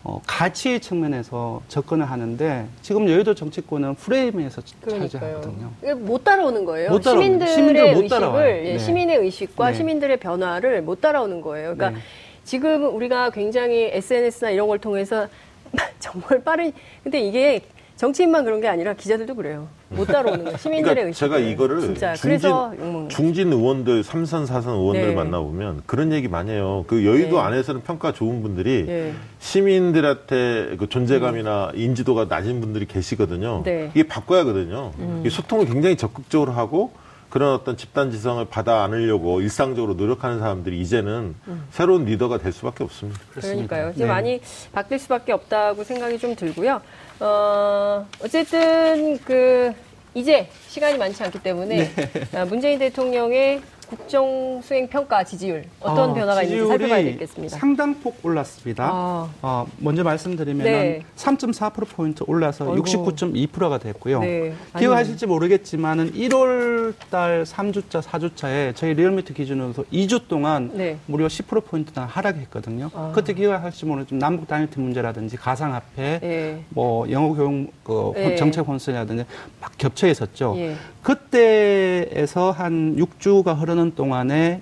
어, 0.08 0.22
가치 0.26 0.80
측면에서 0.80 1.62
접근을 1.68 2.10
하는데 2.10 2.66
지금 2.82 3.10
여의도 3.10 3.36
정치권은 3.36 3.96
프레임에서 3.96 4.62
그러니까요. 4.80 5.10
차지하거든요. 5.10 5.96
못 5.98 6.24
따라오는 6.24 6.64
거예요. 6.64 6.92
못 6.92 7.02
따라오는 7.02 7.24
시민들의. 7.26 7.54
시민들 7.54 7.94
못 7.94 8.04
의식을. 8.04 8.66
예, 8.68 8.72
네. 8.72 8.78
시민의 8.80 9.18
의식과 9.18 9.72
네. 9.72 9.78
시민들의 9.78 10.18
변화를 10.18 10.82
못 10.82 11.02
따라오는 11.02 11.42
거예요. 11.42 11.76
그러니까 11.76 11.90
네. 11.90 12.06
지금 12.46 12.96
우리가 12.96 13.32
굉장히 13.32 13.90
SNS나 13.92 14.52
이런 14.52 14.70
걸 14.70 14.80
통해서 14.80 15.28
정말 16.00 16.42
빠른 16.42 16.72
근데 17.04 17.20
이게 17.20 17.60
정치인만 17.98 18.46
그런 18.46 18.62
게 18.62 18.68
아니라 18.68 18.94
기자들도 18.94 19.36
그래요. 19.36 19.68
못 19.90 20.06
따라오는 20.06 20.44
거예요. 20.44 20.58
시민들의 20.62 20.96
그러니까 20.96 21.08
의식. 21.08 21.20
제가 21.20 21.40
이거를 21.40 21.82
진짜 21.82 22.14
중진, 22.14 22.30
그래서 22.30 22.72
욕먹는 22.76 22.94
거예요. 22.94 23.08
중진 23.10 23.52
의원들, 23.52 24.04
삼선, 24.04 24.46
사선 24.46 24.76
의원들 24.76 25.08
네. 25.10 25.16
만나보면 25.16 25.82
그런 25.88 26.14
얘기 26.14 26.28
많이 26.28 26.52
해요. 26.52 26.86
그 26.88 27.06
여의도 27.06 27.38
네. 27.38 27.42
안에서는 27.42 27.82
평가 27.82 28.12
좋은 28.14 28.44
분들이 28.44 28.86
예. 28.88 29.14
시민들한테 29.40 30.78
그 30.78 30.88
존재감이나 30.88 31.72
인지도가 31.74 32.26
낮은 32.26 32.62
분들이 32.62 32.86
계시거든요. 32.86 33.64
네. 33.66 33.90
이게 33.96 34.08
바꿔야 34.08 34.42
하거든요. 34.42 34.92
이 35.26 35.30
소통을 35.30 35.66
굉장히 35.66 35.98
적극적으로 35.98 36.52
하고 36.52 36.92
그런 37.30 37.54
어떤 37.54 37.76
집단 37.76 38.10
지성을 38.12 38.44
받아 38.46 38.84
안으려고 38.84 39.42
일상적으로 39.42 39.96
노력하는 39.96 40.40
사람들이 40.40 40.80
이제는 40.80 41.36
새로운 41.72 42.06
리더가 42.06 42.38
될 42.38 42.52
수밖에 42.54 42.84
없습니다. 42.84 43.20
그러니까요. 43.34 43.90
이제 43.96 44.04
네. 44.04 44.10
많이 44.10 44.40
바뀔 44.72 45.00
수밖에 45.00 45.34
없다고 45.34 45.84
생각이 45.84 46.20
좀 46.20 46.36
들고요. 46.36 46.82
어, 47.20 48.06
어쨌든 48.24 49.18
그 49.20 49.74
이제 50.14 50.50
시간이 50.70 50.98
많지 50.98 51.24
않기 51.24 51.40
때문에 51.40 51.94
네. 51.94 52.12
아, 52.34 52.46
문재인 52.46 52.80
대통령의 52.80 53.62
국정 53.88 54.62
수행 54.62 54.88
평가 54.88 55.24
지지율 55.24 55.64
어떤 55.80 56.10
어, 56.10 56.14
변화가 56.14 56.44
있는지 56.44 56.68
살펴봐야 56.68 57.04
되겠습니다. 57.04 57.58
상당폭 57.58 58.20
올랐습니다. 58.24 58.90
아. 58.92 59.30
어, 59.42 59.66
먼저 59.78 60.04
말씀드리면 60.04 60.66
네. 60.66 61.04
3.4%포인트 61.16 62.24
올라서 62.28 62.72
아이고. 62.72 62.84
69.2%가 62.84 63.78
됐고요. 63.78 64.20
네. 64.22 64.54
기억하실지 64.78 65.26
모르겠지만은 65.28 66.14
1월 66.14 66.94
달 67.10 67.44
3주차, 67.44 68.02
4주차에 68.02 68.76
저희 68.76 68.94
리얼미터 68.94 69.34
기준으로 69.34 69.74
2주 69.74 70.28
동안 70.28 70.72
네. 70.74 70.98
무려 71.06 71.28
10%포인트나 71.28 72.06
하락했거든요. 72.06 72.90
아. 72.94 73.12
그때 73.14 73.34
기억하실지 73.34 73.86
모르겠지만 73.86 74.20
남북 74.20 74.48
단일팀 74.48 74.82
문제라든지 74.82 75.38
가상화폐, 75.38 76.20
예. 76.24 76.64
뭐 76.70 77.10
영어 77.12 77.34
교육 77.34 77.72
그 77.84 78.14
예. 78.18 78.36
정책 78.36 78.68
혼선이라든지 78.68 79.26
막 79.62 79.72
겹쳐 79.78 80.08
있었죠. 80.08 80.56
예. 80.58 80.76
그때에서 81.04 82.52
한 82.52 82.96
6주가 82.98 83.58
흐 83.58 83.68
르는 83.78 83.96
동안에 83.96 84.62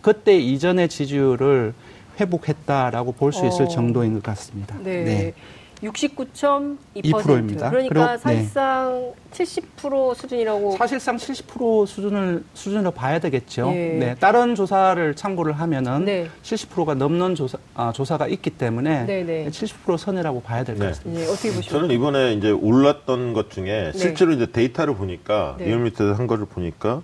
그때 0.00 0.38
이전의 0.38 0.88
지지율을 0.88 1.74
회복했다라고 2.20 3.12
볼 3.12 3.32
수 3.32 3.46
있을 3.46 3.64
어. 3.64 3.68
정도인 3.68 4.14
것 4.14 4.22
같습니다. 4.22 4.76
네. 4.82 5.34
69.2%. 5.82 6.76
2%입니다. 6.94 7.68
그러니까 7.70 7.92
그리고, 7.92 8.06
네. 8.12 8.18
사실상 8.18 9.12
70% 9.32 10.14
수준이라고 10.14 10.76
사실상 10.76 11.16
70% 11.16 11.86
수준을 11.88 12.44
수준으로 12.54 12.92
봐야 12.92 13.18
되겠죠. 13.18 13.72
예. 13.74 13.88
네, 13.98 14.14
다른 14.20 14.54
조사를 14.54 15.16
참고를 15.16 15.54
하면은 15.54 16.04
네. 16.04 16.28
70%가 16.44 16.94
넘는 16.94 17.34
조사 17.34 17.58
아, 17.74 17.90
조사가 17.92 18.28
있기 18.28 18.50
때문에 18.50 19.06
네, 19.06 19.24
네. 19.24 19.48
70% 19.50 19.96
선이라고 19.98 20.42
봐야 20.42 20.62
될것 20.62 20.80
네. 20.80 20.86
같습니다. 20.92 21.20
예, 21.20 21.24
어떻게 21.24 21.48
보십니까? 21.48 21.70
저는 21.72 21.90
이번에 21.90 22.34
이제 22.34 22.50
올랐던 22.52 23.32
것 23.32 23.50
중에 23.50 23.90
네. 23.92 23.98
실제로 23.98 24.30
이제 24.30 24.46
데이터를 24.46 24.94
보니까 24.94 25.56
네. 25.58 25.64
리얼미터에서 25.66 26.14
한 26.14 26.28
거를 26.28 26.46
보니까 26.46 27.02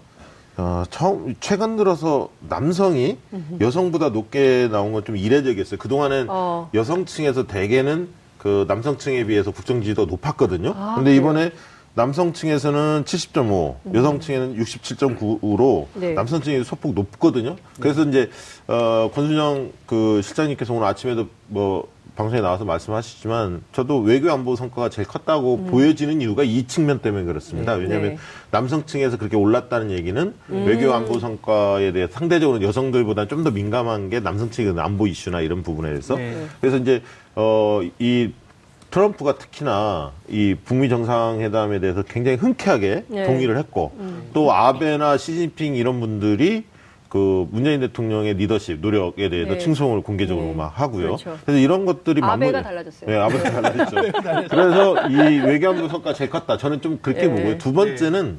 어, 0.58 0.82
처음 0.90 1.36
최근 1.38 1.76
들어서 1.76 2.28
남성이 2.48 3.16
여성보다 3.60 4.08
높게 4.10 4.68
나온 4.70 4.92
건 4.92 4.98
좀 5.04 5.16
이례적이었어요. 5.16 5.78
그 5.78 5.88
동안은 5.88 6.26
어. 6.28 6.68
여성층에서 6.74 7.46
대개는 7.46 8.08
그 8.38 8.64
남성층에 8.68 9.24
비해서 9.24 9.52
국정 9.52 9.80
지지도가 9.80 10.10
높았거든요. 10.10 10.74
아, 10.76 10.96
근데? 10.96 11.14
이번에 11.14 11.52
남성층에서는 11.94 13.04
70.5, 13.04 13.94
여성층에는 13.94 14.56
67.9로 14.58 15.86
네. 15.94 16.12
남성층이 16.14 16.62
소폭 16.64 16.94
높거든요. 16.94 17.56
그래서 17.80 18.04
이제 18.04 18.30
어 18.66 19.10
권순영 19.14 19.72
그 19.86 20.20
실장님께서 20.22 20.74
오늘 20.74 20.86
아침에도 20.86 21.26
뭐 21.46 21.88
방송에 22.18 22.40
나와서 22.42 22.64
말씀하시지만 22.64 23.62
저도 23.70 24.00
외교 24.00 24.32
안보 24.32 24.56
성과가 24.56 24.88
제일 24.88 25.06
컸다고 25.06 25.66
보여지는 25.66 26.20
이유가 26.20 26.42
이 26.42 26.66
측면 26.66 26.98
때문에 26.98 27.22
그렇습니다. 27.24 27.76
네. 27.76 27.82
왜냐하면 27.82 28.10
네. 28.10 28.18
남성층에서 28.50 29.18
그렇게 29.18 29.36
올랐다는 29.36 29.92
얘기는 29.92 30.34
외교 30.48 30.92
안보 30.92 31.20
성과에 31.20 31.92
대해 31.92 32.08
상대적으로 32.10 32.60
여성들보다 32.60 33.26
좀 33.28 33.38
더 33.38 33.52
민감한 33.52 34.10
게 34.10 34.18
남성층의 34.18 34.74
안보 34.78 35.06
이슈나 35.06 35.42
이런 35.42 35.62
부분에 35.62 35.90
대해서 35.90 36.16
네. 36.16 36.46
그래서 36.60 36.78
이제 36.78 37.02
어 37.36 37.82
이 38.00 38.32
트럼프가 38.90 39.36
특히나 39.38 40.10
이 40.28 40.56
북미 40.64 40.88
정상회담에 40.88 41.78
대해서 41.78 42.02
굉장히 42.02 42.36
흔쾌하게 42.38 43.04
네. 43.06 43.26
동의를 43.26 43.56
했고 43.58 43.92
또 44.32 44.52
아베나 44.52 45.18
시진핑 45.18 45.76
이런 45.76 46.00
분들이 46.00 46.64
그 47.08 47.46
문재인 47.50 47.80
대통령의 47.80 48.34
리더십 48.34 48.80
노력에 48.80 49.30
대해서 49.30 49.52
네. 49.52 49.58
칭송을 49.58 50.02
공개적으로 50.02 50.48
네. 50.48 50.54
막 50.54 50.68
하고요. 50.78 51.06
그렇죠. 51.16 51.38
그래서 51.44 51.58
이런 51.58 51.86
것들이 51.86 52.20
아베가 52.22 52.60
맞물려- 52.60 52.62
달라졌어요. 52.62 53.10
네, 53.10 53.16
아베가 53.18 53.50
달라졌죠. 53.62 54.48
그래서 54.50 55.08
이 55.08 55.38
외교안보 55.40 55.88
성과 55.88 56.12
제일 56.12 56.28
컸다. 56.28 56.58
저는 56.58 56.82
좀 56.82 56.98
그렇게 57.00 57.22
네. 57.22 57.28
보고요. 57.28 57.58
두 57.58 57.72
번째는 57.72 58.38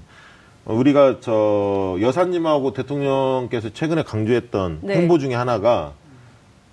어, 0.65 0.73
우리가 0.75 1.17
저 1.19 1.97
여사님하고 1.99 2.73
대통령께서 2.73 3.69
최근에 3.73 4.03
강조했던 4.03 4.79
네. 4.84 4.95
행보 4.97 5.17
중에 5.17 5.34
하나가 5.34 5.93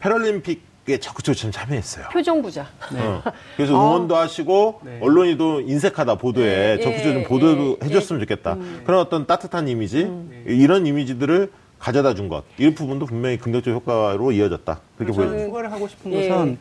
패럴림픽에 0.01 0.99
적극적으로 1.01 1.51
참여했어요. 1.51 2.09
표정 2.13 2.43
부자. 2.43 2.67
어. 2.95 3.23
그래서 3.57 3.73
응원도 3.73 4.17
하시고 4.17 4.81
네. 4.85 4.99
언론이도 5.01 5.63
인색하다 5.63 6.17
보도에 6.17 6.77
네, 6.77 6.83
적극적으로 6.83 7.21
예, 7.21 7.25
보도도 7.25 7.79
예, 7.83 7.87
해줬으면 7.87 8.21
좋겠다. 8.21 8.59
그런 8.85 9.01
어떤 9.01 9.27
따뜻한 9.27 9.67
이미지 9.69 10.11
이런 10.47 10.87
이미지들을 10.87 11.51
가져다 11.79 12.15
준 12.15 12.29
것. 12.29 12.45
이 12.59 12.71
부분도 12.75 13.07
분명히 13.07 13.37
긍정적 13.39 13.75
효과로 13.75 14.33
이어졌다. 14.33 14.81
그렇게 14.97 15.13
저는 15.13 15.29
보여집니다. 15.29 15.47
추가를 15.49 15.73
하고 15.73 15.89
싶은 15.89 16.13
예. 16.13 16.29
것은 16.29 16.59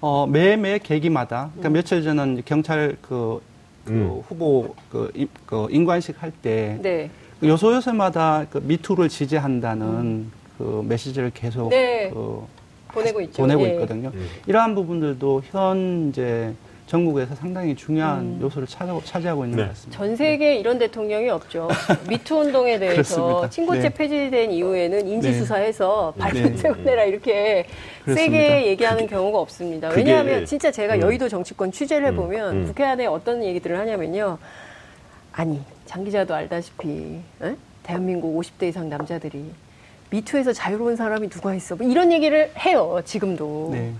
어, 0.00 0.26
매매 0.26 0.78
계기마다 0.78 1.50
그러니까 1.54 1.70
며칠 1.70 2.02
전은 2.02 2.42
경찰 2.44 2.96
그, 3.02 3.40
그 3.84 3.92
음. 3.92 4.22
후보 4.28 4.74
그, 4.90 5.10
임- 5.14 5.28
그 5.46 5.66
인관식 5.70 6.22
할때 6.22 6.78
네. 6.82 7.10
요소 7.42 7.74
요소마다 7.74 8.46
그 8.50 8.58
미투를 8.62 9.08
지지한다는 9.08 10.30
그 10.58 10.84
메시지를 10.86 11.30
계속 11.34 11.70
네. 11.70 12.10
그 12.12 12.44
보내고 12.88 13.20
있죠. 13.22 13.42
보내고 13.42 13.62
예. 13.64 13.72
있거든요. 13.74 14.10
음. 14.14 14.28
이러한 14.46 14.74
부분들도 14.74 15.42
현재 15.50 16.54
전국에서 16.92 17.34
상당히 17.34 17.76
중요한 17.76 18.20
음. 18.20 18.38
요소를 18.40 18.66
차지 18.66 18.88
하고, 18.88 19.02
차지하고 19.04 19.44
있는 19.44 19.58
네. 19.58 19.62
것 19.64 19.68
같습니다. 19.70 19.98
전 19.98 20.16
세계에 20.16 20.56
이런 20.56 20.78
대통령이 20.78 21.28
없죠. 21.28 21.68
미투 22.08 22.36
운동에 22.36 22.78
대해서. 22.80 23.48
친고죄 23.50 23.80
네. 23.82 23.88
폐지된 23.90 24.50
이후에는 24.50 25.06
인지 25.06 25.28
네. 25.30 25.38
수사해서 25.38 26.14
네. 26.16 26.22
발표 26.22 26.56
세워내라 26.56 27.04
이렇게 27.04 27.66
그렇습니다. 28.04 28.32
세게 28.38 28.66
얘기하는 28.68 29.06
경우가 29.06 29.38
없습니다. 29.38 29.90
그게- 29.90 30.00
왜냐하면 30.00 30.46
진짜 30.46 30.70
제가 30.72 30.94
음. 30.94 31.00
여의도 31.02 31.28
정치권 31.28 31.70
취재를 31.72 32.08
음, 32.08 32.12
해보면 32.14 32.56
음. 32.56 32.66
국회 32.66 32.84
안에 32.84 33.04
어떤 33.06 33.44
얘기들을 33.44 33.78
하냐면요. 33.78 34.38
아니 35.32 35.60
장 35.84 36.04
기자도 36.04 36.34
알다시피 36.34 37.20
에? 37.42 37.54
대한민국 37.82 38.34
50대 38.40 38.64
이상 38.68 38.88
남자들이 38.88 39.44
미투에서 40.10 40.54
자유로운 40.54 40.96
사람이 40.96 41.28
누가 41.28 41.54
있어? 41.54 41.76
뭐 41.76 41.86
이런 41.86 42.10
얘기를 42.12 42.50
해요, 42.58 42.98
지금도. 43.04 43.68
네. 43.72 43.92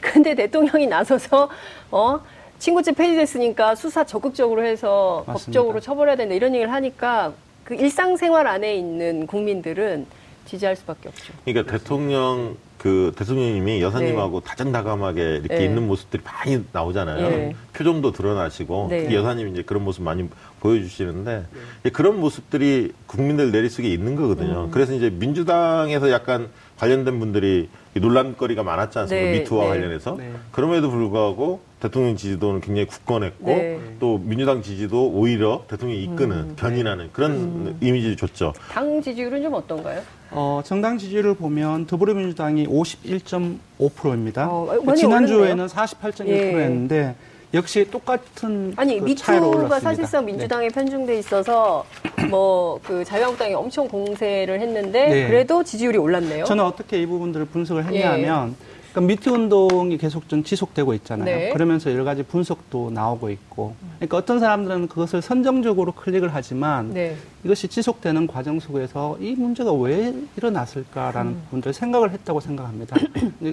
근데 0.00 0.34
대통령이 0.36 0.86
나서서 0.86 1.48
어 1.90 2.20
친구집 2.58 2.96
폐지됐으니까 2.96 3.74
수사 3.74 4.04
적극적으로 4.04 4.64
해서 4.64 5.24
맞습니다. 5.26 5.32
법적으로 5.32 5.80
처벌해야 5.80 6.16
된다 6.16 6.34
이런 6.34 6.54
얘기를 6.54 6.72
하니까 6.72 7.32
그 7.64 7.74
일상생활 7.74 8.46
안에 8.46 8.74
있는 8.76 9.26
국민들은 9.26 10.06
지지할 10.46 10.76
수밖에 10.76 11.08
없죠. 11.08 11.32
그러니까 11.44 11.70
대통령 11.72 12.56
그 12.78 13.12
대통령님이 13.16 13.82
여사님하고 13.82 14.40
다정다감하게 14.40 15.22
이렇게 15.36 15.56
네. 15.56 15.64
있는 15.64 15.88
모습들이 15.88 16.22
많이 16.22 16.62
나오잖아요. 16.72 17.28
네. 17.28 17.56
표정도 17.72 18.12
드러나시고 18.12 18.86
네. 18.90 19.02
특히 19.02 19.16
여사님이 19.16 19.50
이제 19.50 19.62
그런 19.62 19.82
모습 19.82 20.02
많이 20.02 20.28
보여주시는데 20.60 21.46
그런 21.92 22.20
모습들이 22.20 22.92
국민들 23.06 23.50
내리 23.50 23.68
속에 23.68 23.88
있는 23.88 24.14
거거든요. 24.14 24.66
음. 24.66 24.70
그래서 24.70 24.92
이제 24.92 25.10
민주당에서 25.10 26.10
약간 26.12 26.48
관련된 26.78 27.18
분들이 27.18 27.68
이 27.94 28.00
논란거리가 28.00 28.62
많았지 28.62 28.98
않습니까? 28.98 29.30
네, 29.30 29.38
미투와 29.38 29.64
네. 29.64 29.68
관련해서 29.70 30.16
네. 30.18 30.30
그럼에도 30.52 30.90
불구하고 30.90 31.60
대통령 31.80 32.16
지지도는 32.16 32.60
굉장히 32.60 32.86
굳건했고 32.86 33.46
네. 33.46 33.80
또 33.98 34.18
민주당 34.18 34.62
지지도 34.62 35.08
오히려 35.10 35.64
대통령이 35.68 36.02
이끄는 36.04 36.36
음. 36.36 36.56
견인하는 36.56 37.10
그런 37.12 37.76
이미지를 37.80 38.16
줬죠. 38.16 38.52
당 38.70 39.00
지지율은 39.00 39.42
좀 39.42 39.54
어떤가요? 39.54 40.02
어, 40.30 40.60
정당 40.64 40.98
지지율을 40.98 41.34
보면 41.34 41.86
더불어민주당이 41.86 42.66
51.5%입니다. 42.66 44.48
어, 44.50 44.94
지난주에는 44.94 45.66
48.1%였는데 45.66 46.96
예. 46.96 47.14
역시 47.56 47.86
똑같은 47.90 48.72
아니 48.76 49.00
그 49.00 49.04
미투가. 49.04 49.80
사실상 49.80 50.24
민주당에 50.24 50.68
편중돼 50.68 51.18
있어서 51.18 51.84
뭐 52.30 52.66
그 52.86 53.04
자유한국당이 53.04 53.54
엄청 53.54 53.88
공세를 53.88 54.60
했는데 54.60 55.08
네. 55.08 55.26
그래도 55.28 55.62
지지율이 55.62 55.98
올랐네요. 55.98 56.44
저는 56.44 56.64
어떻게 56.64 57.00
이 57.00 57.06
부분들을 57.06 57.46
분석을 57.46 57.84
예. 57.92 58.02
했냐면 58.02 58.54
그러니까 58.92 59.00
미투 59.12 59.30
운동이 59.30 59.98
계속 59.98 60.28
좀 60.28 60.42
지속되고 60.42 60.94
있잖아요. 60.94 61.24
네. 61.24 61.50
그러면서 61.52 61.92
여러 61.92 62.04
가지 62.04 62.22
분석도 62.22 62.90
나오고 62.90 63.30
있고. 63.30 63.74
그러니까 63.96 64.16
어떤 64.16 64.38
사람들은 64.40 64.88
그것을 64.88 65.20
선정적으로 65.20 65.92
클릭을 65.92 66.30
하지만 66.32 66.94
네. 66.94 67.16
이것이 67.44 67.68
지속되는 67.68 68.26
과정 68.26 68.58
속에서 68.58 69.18
이 69.20 69.32
문제가 69.32 69.72
왜 69.72 70.14
일어났을까라는 70.36 71.32
음. 71.32 71.42
부분들을 71.44 71.74
생각을 71.74 72.10
했다고 72.12 72.40
생각합니다. 72.40 72.96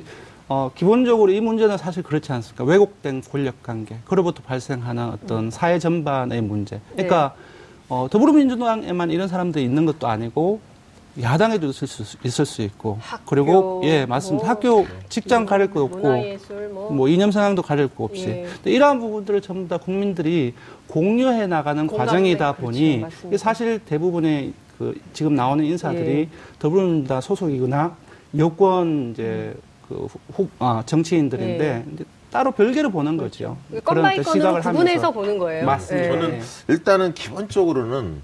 어, 0.50 0.72
기본적으로 0.76 1.32
이 1.32 1.40
문제는 1.40 1.78
사실 1.78 2.04
그렇지 2.04 2.32
않습니까? 2.32 2.64
왜곡된 2.64 3.22
권력 3.22 3.64
관계, 3.64 3.98
그로부터 4.06 4.44
발생하는 4.44 5.10
어떤 5.10 5.50
사회 5.50 5.80
전반의 5.80 6.42
문제. 6.42 6.82
그러니까 6.94 7.36
어, 7.90 8.08
더불어민주당에만 8.10 9.12
이런 9.12 9.28
사람들이 9.28 9.64
있는 9.64 9.86
것도 9.86 10.08
아니고 10.08 10.60
야당에도 11.22 11.68
있을 11.68 11.88
수, 11.88 12.18
있을 12.26 12.46
수 12.46 12.64
있고 12.64 12.98
학교, 13.00 13.26
그리고 13.26 13.82
예 13.84 14.06
맞습니다. 14.06 14.46
뭐, 14.46 14.50
학교 14.50 14.88
직장 15.10 15.46
가릴 15.46 15.70
것 15.70 15.84
없고 15.84 15.98
문화예술 15.98 16.70
뭐, 16.70 16.92
뭐 16.92 17.08
이념 17.08 17.30
성향도 17.30 17.62
가릴 17.62 17.88
거 17.88 18.06
없이 18.06 18.28
예. 18.28 18.48
이러한 18.66 19.00
부분들을 19.00 19.42
전부 19.42 19.68
다 19.68 19.78
국민들이 19.78 20.56
공유해 20.88 21.46
나가는 21.46 21.86
공감대, 21.86 22.06
과정이다 22.06 22.54
그렇죠. 22.54 22.66
보니. 22.66 23.06
이게 23.28 23.38
사실 23.38 23.80
대부분의 23.80 24.54
그 24.80 25.00
지금 25.14 25.36
나오는 25.36 25.64
인사들이 25.64 26.20
예. 26.20 26.30
더불어민주당 26.58 27.22
소속이거나 27.22 27.96
여권 28.40 29.12
이제 29.12 29.54
그 29.94 30.08
후, 30.34 30.50
아, 30.60 30.84
정치인들인데 30.86 31.66
예. 31.66 31.94
이제 31.94 32.04
따로 32.32 32.52
별개로 32.52 32.90
보는 32.90 33.18
거죠. 33.18 33.58
건 33.84 34.02
by 34.02 34.20
어떤 34.20 34.40
건으로 34.40 34.62
구분해서 34.62 35.12
보는 35.12 35.38
거예요. 35.38 35.66
맞습니다. 35.66 36.08
예. 36.08 36.12
저는 36.12 36.42
일단은 36.68 37.14
기본적으로는 37.14 38.22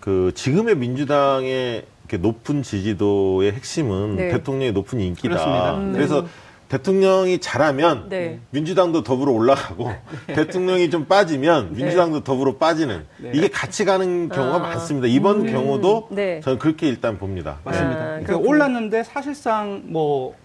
그 0.00 0.32
지금의 0.34 0.76
민주당의 0.76 1.84
이렇게 2.08 2.16
높은 2.16 2.62
지지도의 2.62 3.52
핵심은 3.52 4.16
네. 4.16 4.28
대통령의 4.30 4.72
높은 4.72 5.00
인기다. 5.00 5.28
그렇습니다. 5.28 5.76
음. 5.76 5.92
그래서 5.92 6.26
대통령이 6.68 7.38
잘하면 7.38 8.08
네. 8.08 8.40
민주당도 8.50 9.02
더불어 9.02 9.32
올라가고 9.32 9.92
대통령이 10.28 10.88
좀 10.88 11.04
빠지면 11.04 11.74
민주당도 11.74 12.24
더불어 12.24 12.56
빠지는 12.56 13.04
네. 13.18 13.32
이게 13.34 13.48
같이 13.48 13.84
가는 13.84 14.30
경우가 14.30 14.56
아. 14.56 14.60
많습니다. 14.60 15.06
이번 15.06 15.46
경우도 15.46 16.08
네. 16.10 16.40
저는 16.40 16.58
그렇게 16.58 16.88
일단 16.88 17.18
봅니다. 17.18 17.58
맞습니다. 17.64 18.00
아, 18.00 18.20
그러니까. 18.20 18.36
올랐는데 18.38 19.04
사실상 19.04 19.82
뭐 19.84 20.32
그, 20.32 20.41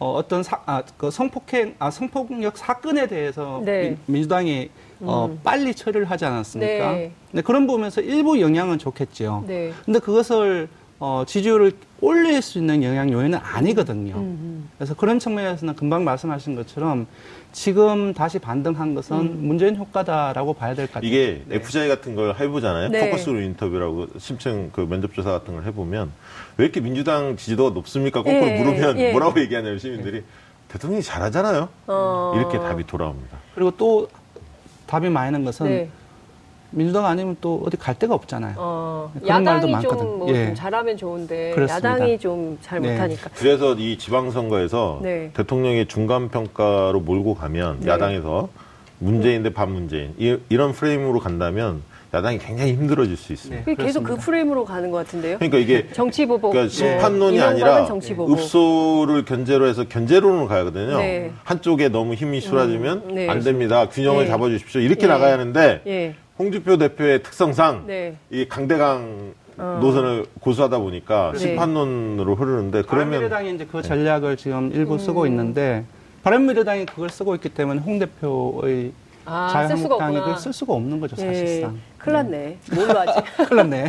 어, 0.00 0.14
어떤 0.14 0.42
사, 0.42 0.58
아, 0.64 0.82
그 0.96 1.10
성폭행, 1.10 1.74
아, 1.78 1.90
성폭력 1.90 2.56
사건에 2.56 3.06
대해서 3.06 3.60
네. 3.64 3.96
민, 4.06 4.22
주당이 4.22 4.70
어, 5.00 5.38
빨리 5.44 5.74
처리를 5.74 6.06
하지 6.10 6.24
않았습니까? 6.24 6.92
네. 6.92 7.12
근데 7.30 7.42
그런 7.42 7.66
부분에서 7.66 8.00
일부 8.00 8.40
영향은 8.40 8.78
좋겠지요. 8.78 9.44
네. 9.46 9.72
근데 9.84 9.98
그것을 9.98 10.68
어, 10.98 11.24
지지율을 11.26 11.72
올릴 12.02 12.40
수 12.42 12.58
있는 12.58 12.82
영향 12.82 13.10
요인은 13.10 13.38
아니거든요. 13.42 14.14
음, 14.16 14.68
그래서 14.76 14.94
그런 14.94 15.18
측면에서는 15.18 15.74
금방 15.74 16.04
말씀하신 16.04 16.54
것처럼 16.56 17.06
지금 17.52 18.12
다시 18.14 18.38
반등한 18.38 18.94
것은 18.94 19.16
음. 19.18 19.38
문재인 19.40 19.76
효과다라고 19.76 20.52
봐야 20.54 20.74
될 20.74 20.86
것 20.86 20.94
같아요. 20.94 21.08
이게 21.08 21.42
네. 21.46 21.56
FJ 21.56 21.88
같은 21.88 22.14
걸 22.14 22.34
해보잖아요. 22.38 22.88
네. 22.90 23.06
포커스로 23.10 23.40
인터뷰라고 23.40 24.08
심층 24.18 24.70
그 24.72 24.82
면접조사 24.82 25.30
같은 25.30 25.54
걸 25.54 25.64
해보면 25.64 26.10
왜 26.60 26.66
이렇게 26.66 26.80
민주당 26.82 27.36
지지도가 27.36 27.70
높습니까? 27.70 28.22
거꾸로 28.22 28.46
예, 28.46 28.58
물으면 28.58 28.98
예. 28.98 29.12
뭐라고 29.12 29.40
얘기하냐면 29.40 29.78
시민들이 29.78 30.22
대통령이 30.68 31.02
잘하잖아요. 31.02 31.70
어. 31.86 32.34
이렇게 32.36 32.58
답이 32.58 32.86
돌아옵니다. 32.86 33.38
그리고 33.54 33.70
또 33.78 34.08
답이 34.86 35.08
많이 35.08 35.32
는 35.32 35.42
것은 35.46 35.66
네. 35.66 35.88
민주당 36.70 37.06
아니면 37.06 37.38
또 37.40 37.62
어디 37.64 37.78
갈 37.78 37.98
데가 37.98 38.14
없잖아요. 38.14 38.56
어, 38.58 39.10
그런 39.18 39.42
말도 39.42 39.68
야당이 39.68 39.72
많거든. 39.72 39.98
좀, 40.04 40.18
뭐 40.18 40.28
예. 40.28 40.46
좀 40.46 40.54
잘하면 40.54 40.96
좋은데 40.98 41.52
그렇습니다. 41.52 41.92
야당이 41.92 42.18
좀잘 42.18 42.80
네. 42.82 42.92
못하니까. 42.92 43.30
그래서 43.36 43.74
이 43.74 43.96
지방선거에서 43.96 45.00
네. 45.02 45.30
대통령의 45.32 45.88
중간 45.88 46.28
평가로 46.28 47.00
몰고 47.00 47.36
가면 47.36 47.80
네. 47.80 47.88
야당에서 47.88 48.50
문재인 48.98 49.42
대 49.42 49.54
반문재인 49.54 50.14
이, 50.18 50.36
런 50.54 50.72
프레임으로 50.72 51.20
간다면 51.20 51.82
야당이 52.12 52.38
굉장히 52.38 52.72
힘들어질 52.72 53.16
수 53.16 53.32
있습니다. 53.32 53.64
그게 53.64 53.84
계속 53.84 54.02
그. 54.02 54.16
프레임으로 54.16 54.64
가는 54.64 54.90
것 54.90 54.98
같은데요. 54.98 55.36
그러니까 55.38 55.58
이게 55.58 55.88
정치 55.92 56.26
보복. 56.26 56.50
그러니까 56.52 56.72
심판론이 56.72 57.36
네. 57.36 57.42
아니라 57.42 57.68
이명박은 57.68 57.86
정치 57.86 58.14
보복. 58.14 58.36
읍소를 58.36 59.24
견제로 59.24 59.66
해서 59.66 59.84
견제론으로 59.88 60.48
가거든요. 60.48 60.98
네. 60.98 61.32
한쪽에 61.44 61.88
너무 61.88 62.14
힘이 62.14 62.40
쏟아지면 62.40 63.02
음, 63.10 63.14
네. 63.14 63.28
안 63.28 63.40
됩니다. 63.40 63.88
균형을 63.88 64.24
네. 64.24 64.30
잡아주십시오. 64.30 64.80
이렇게 64.80 65.04
예. 65.04 65.06
나가야 65.06 65.34
하는데 65.34 65.82
예. 65.86 66.14
홍준표 66.38 66.78
대표의 66.78 67.22
특성상 67.22 67.84
네. 67.86 68.16
이 68.30 68.46
강대강 68.48 69.34
어. 69.58 69.78
노선을 69.80 70.26
고수하다 70.40 70.78
보니까 70.78 71.32
네. 71.34 71.38
심판론으로 71.38 72.34
흐르는데 72.34 72.82
그러면 72.88 73.10
바른미래당이 73.10 73.54
이제 73.54 73.66
그 73.70 73.82
전략을 73.82 74.36
지금 74.36 74.72
일부 74.72 74.98
쓰고 74.98 75.26
있는데 75.26 75.84
바른미래당이 76.24 76.86
그걸 76.86 77.08
쓰고 77.08 77.34
있기 77.36 77.50
때문에 77.50 77.80
홍 77.80 77.98
대표의 77.98 78.92
아, 79.26 79.48
쓸 79.48 79.68
자유한국당이 79.68 80.16
없구나. 80.16 80.20
그걸 80.24 80.38
쓸 80.38 80.52
수가 80.52 80.72
없는 80.72 80.98
거죠 80.98 81.14
사실상. 81.16 81.78
예. 82.00 82.04
큰일 82.04 82.14
났네. 82.16 82.58
뭘로 82.72 82.98
하지? 82.98 83.20
큰일 83.36 83.56
났네. 83.56 83.88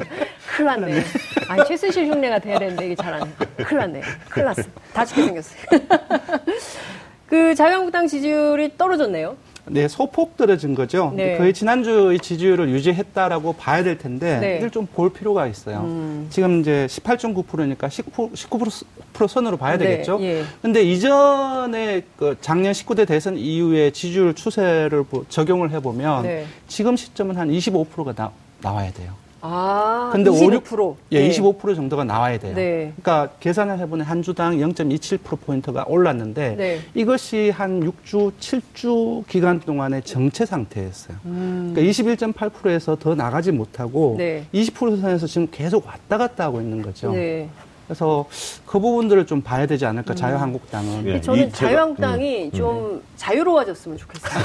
큰일 0.56 0.65
났네. 0.65 1.04
아니, 1.50 1.65
최순실 1.65 2.08
흉내가 2.08 2.39
돼야 2.39 2.60
되는데 2.60 2.86
이게 2.86 2.95
잘 2.95 3.13
안 3.13 3.28
해. 3.28 3.32
큰일 3.63 3.80
났네. 3.80 4.02
큰일 4.30 4.45
났어. 4.45 4.63
다치게 4.93 5.24
생겼어요. 5.24 5.62
그 7.28 7.56
자유한국당 7.56 8.08
지지율이 8.08 8.78
떨어졌네요. 8.78 9.38
네, 9.67 9.88
소폭 9.88 10.38
떨어진 10.38 10.74
거죠. 10.76 11.13
네. 11.15 11.38
거의 11.38 11.54
지난주의 11.54 12.19
지지율을 12.19 12.69
유지했다라고 12.69 13.54
봐야 13.54 13.84
될 13.84 13.97
텐데 13.97 14.39
네. 14.39 14.58
이걸 14.58 14.69
좀 14.71 14.88
볼 14.91 15.13
필요가 15.13 15.47
있어요. 15.47 15.82
음. 15.82 16.28
지금 16.30 16.60
이제 16.60 16.88
18.9%니까 16.89 17.88
19%, 17.88 18.34
19% 18.34 19.28
선으로 19.28 19.58
봐야 19.58 19.78
네, 19.78 19.86
되겠죠. 19.88 20.17
예. 20.21 20.43
근데 20.62 20.82
이전에 20.84 22.02
그 22.17 22.36
작년 22.41 22.74
19대 22.74 23.08
대선 23.08 23.38
이후에 23.38 23.91
지지율 23.91 24.34
추세를 24.34 25.04
보- 25.04 25.26
적용을 25.30 25.71
해보면 25.71 26.24
네. 26.24 26.45
지금 26.67 26.97
시점은 26.97 27.38
한 27.38 27.50
25%가 27.50 28.13
나, 28.13 28.32
나와야 28.62 28.91
돼요. 28.91 29.13
아, 29.41 30.10
근데 30.12 30.30
25%. 30.30 30.95
예, 31.12 31.27
네. 31.27 31.30
25% 31.30 31.75
정도가 31.75 32.04
나와야 32.04 32.38
돼요. 32.38 32.56
네. 32.56 32.93
그러니까 33.01 33.34
계산을 33.39 33.80
해보면 33.80 34.06
한 34.06 34.21
주당 34.21 34.58
0.27%포인트가 34.58 35.86
올랐는데 35.88 36.56
네. 36.56 36.80
이것이 36.93 37.49
한 37.49 37.82
6주, 37.82 38.32
7주 38.39 39.27
기간 39.27 39.60
동안의 39.60 40.04
정체 40.04 40.45
상태였어요. 40.45 41.17
음. 41.25 41.71
그러니까 41.73 41.91
21.8%에서 41.91 42.95
더 42.99 43.15
나가지 43.15 43.51
못하고 43.51 44.15
네. 44.17 44.45
20% 44.54 45.01
선에서 45.01 45.27
지금 45.27 45.47
계속 45.51 45.86
왔다 45.86 46.17
갔다 46.17 46.45
하고 46.45 46.62
있는 46.62 46.82
거죠. 46.82 47.12
네. 47.12 47.49
그래서 47.91 48.25
그 48.65 48.80
부분들을 48.80 49.25
좀 49.25 49.41
봐야 49.41 49.65
되지 49.65 49.86
않을까 49.86 50.15
자유한국당은. 50.15 51.06
예. 51.08 51.19
저는 51.19 51.51
자유한국당이 51.51 52.45
음, 52.45 52.51
좀 52.54 53.04
자유로워졌으면 53.17 53.97
좋겠어요. 53.97 54.43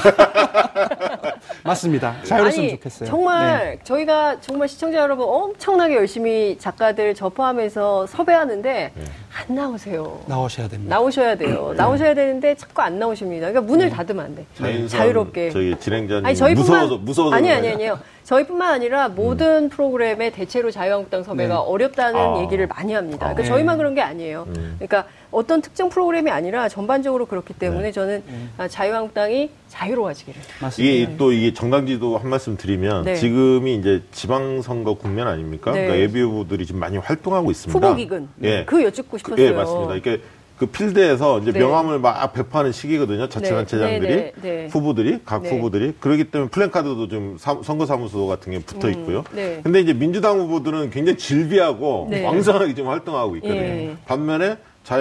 맞습니다. 1.63 2.17
자유로웠으면 2.25 2.65
아니, 2.65 2.71
좋겠어요. 2.77 3.09
정말 3.09 3.65
네. 3.77 3.79
저희가 3.85 4.41
정말 4.41 4.67
시청자 4.67 4.99
여러분 4.99 5.27
엄청나게 5.29 5.95
열심히 5.95 6.57
작가들 6.59 7.15
접하면서 7.15 8.09
섭외하는데 8.09 8.91
네. 8.93 9.05
안 9.37 9.55
나오세요. 9.55 10.19
나오셔야 10.27 10.67
됩니다. 10.69 10.97
나오셔야 10.97 11.35
돼요. 11.37 11.69
네. 11.73 11.77
나오셔야 11.83 12.15
되는데 12.15 12.55
자꾸 12.55 12.81
안 12.81 12.99
나오십니다. 12.99 13.49
그러니까 13.49 13.71
문을 13.71 13.91
닫으면 13.91 14.25
안 14.25 14.35
돼. 14.35 14.47
자유롭게. 14.89 15.51
저희 15.51 15.79
진행자님 15.79 16.25
아니 16.25 16.35
저희뿐만 16.37 16.65
무서워서 16.81 16.97
무서워서 16.99 17.37
아니 17.37 17.51
아니. 17.51 17.69
아니요. 17.69 17.99
저희뿐만 18.25 18.73
아니라 18.75 19.09
모든 19.09 19.69
프로그램의 19.69 20.33
대체로 20.33 20.71
자유한국당 20.71 21.23
섭외가 21.23 21.55
네. 21.55 21.61
어렵다는 21.61 22.19
아. 22.21 22.41
얘기를 22.41 22.67
많이 22.67 22.93
합니다. 22.95 23.19
그러니까 23.19 23.43
네. 23.43 23.49
저희만 23.49 23.77
그런 23.77 23.95
게 23.95 24.01
아니에요. 24.01 24.47
그러니까 24.79 25.05
어떤 25.31 25.61
특정 25.61 25.89
프로그램이 25.89 26.31
아니라 26.31 26.69
전반적으로 26.69 27.27
그렇기 27.27 27.55
때문에 27.55 27.83
네. 27.85 27.93
저는 27.93 28.23
아, 28.59 28.69
자유한국당이 28.69 29.51
자유로워지기를. 29.69 30.41
맞습니다. 30.61 30.95
이게 30.95 31.17
또 31.17 31.33
이게 31.33 31.53
정당지도 31.53 32.17
한 32.19 32.31
말씀 32.31 32.57
드리면 32.57 33.05
네. 33.05 33.15
지금이 33.17 33.75
이제 33.77 34.03
지방선거 34.13 34.95
국면 34.95 35.27
아닙니까? 35.29 35.73
네. 35.73 35.83
그러니까 35.83 36.01
예비 36.03 36.21
후보들이 36.21 36.65
지금 36.67 36.81
많이 36.81 36.97
활동하고 36.97 37.51
있습니다. 37.51 37.87
후보기근. 37.87 38.29
예. 38.45 38.65
그 38.65 38.83
여쭙고 38.85 39.19
싶었어요. 39.19 39.45
예, 39.47 39.51
맞습니다. 39.53 39.95
이게 39.97 40.21
그 40.59 40.65
필드에서 40.65 41.41
이제 41.41 41.53
네. 41.53 41.59
명함을 41.59 41.99
막 41.99 42.33
배포하는 42.33 42.73
시기거든요. 42.73 43.29
자치단체장들이 43.29 44.15
네, 44.15 44.33
네, 44.41 44.51
네. 44.63 44.69
후보들이 44.73 45.19
각 45.27 45.43
네. 45.43 45.51
후보들이 45.51 45.93
그렇기 46.01 46.25
때문에 46.31 46.49
플랜카드도 46.51 47.09
좀 47.09 47.37
사- 47.39 47.61
선거사무소 47.63 48.27
같은 48.27 48.53
게 48.53 48.61
붙어 48.61 48.89
있고요. 48.89 49.23
네. 49.33 49.61
근데 49.63 49.81
이제 49.81 49.93
민주당 49.93 50.39
후보들은 50.41 50.89
굉장히 50.89 51.19
질비하고 51.19 52.09
네. 52.11 52.25
왕성하게 52.25 52.75
지금 52.75 52.89
활동하고 52.89 53.37
있거든요. 53.37 53.61
예. 53.61 53.97
반면에 54.07 54.57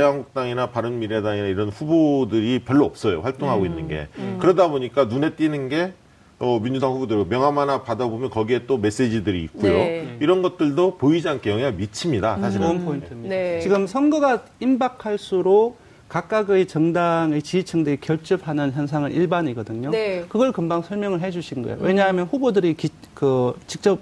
자유한국당이나 0.09 0.71
바른미래당이나 0.71 1.45
이런 1.47 1.69
후보들이 1.69 2.59
별로 2.65 2.85
없어요. 2.85 3.21
활동하고 3.21 3.61
음. 3.61 3.65
있는 3.67 3.87
게. 3.87 4.07
그러다 4.39 4.67
보니까 4.69 5.05
눈에 5.05 5.35
띄는 5.35 5.69
게 5.69 5.93
어, 6.39 6.59
민주당 6.59 6.91
후보들 6.93 7.25
명함 7.29 7.59
하나 7.59 7.83
받아보면 7.83 8.31
거기에 8.31 8.65
또 8.65 8.77
메시지들이 8.77 9.43
있고요. 9.43 9.71
네. 9.73 10.17
이런 10.19 10.41
것들도 10.41 10.97
보이지 10.97 11.29
않게 11.29 11.51
영향을 11.51 11.73
미칩니다. 11.73 12.39
사실은. 12.39 12.65
좋은 12.67 12.83
포인트입니다. 12.85 13.29
네. 13.29 13.59
지금 13.61 13.85
선거가 13.87 14.43
임박할수록 14.59 15.77
각각의 16.09 16.67
정당의 16.67 17.41
지지층들이 17.43 17.97
결집하는 18.01 18.71
현상은 18.73 19.11
일반이거든요. 19.11 19.91
네. 19.91 20.25
그걸 20.27 20.51
금방 20.51 20.81
설명을 20.81 21.21
해주신 21.21 21.61
거예요. 21.61 21.77
왜냐하면 21.79 22.25
후보들이 22.25 22.73
기- 22.73 22.89
그 23.13 23.53
직접 23.67 23.99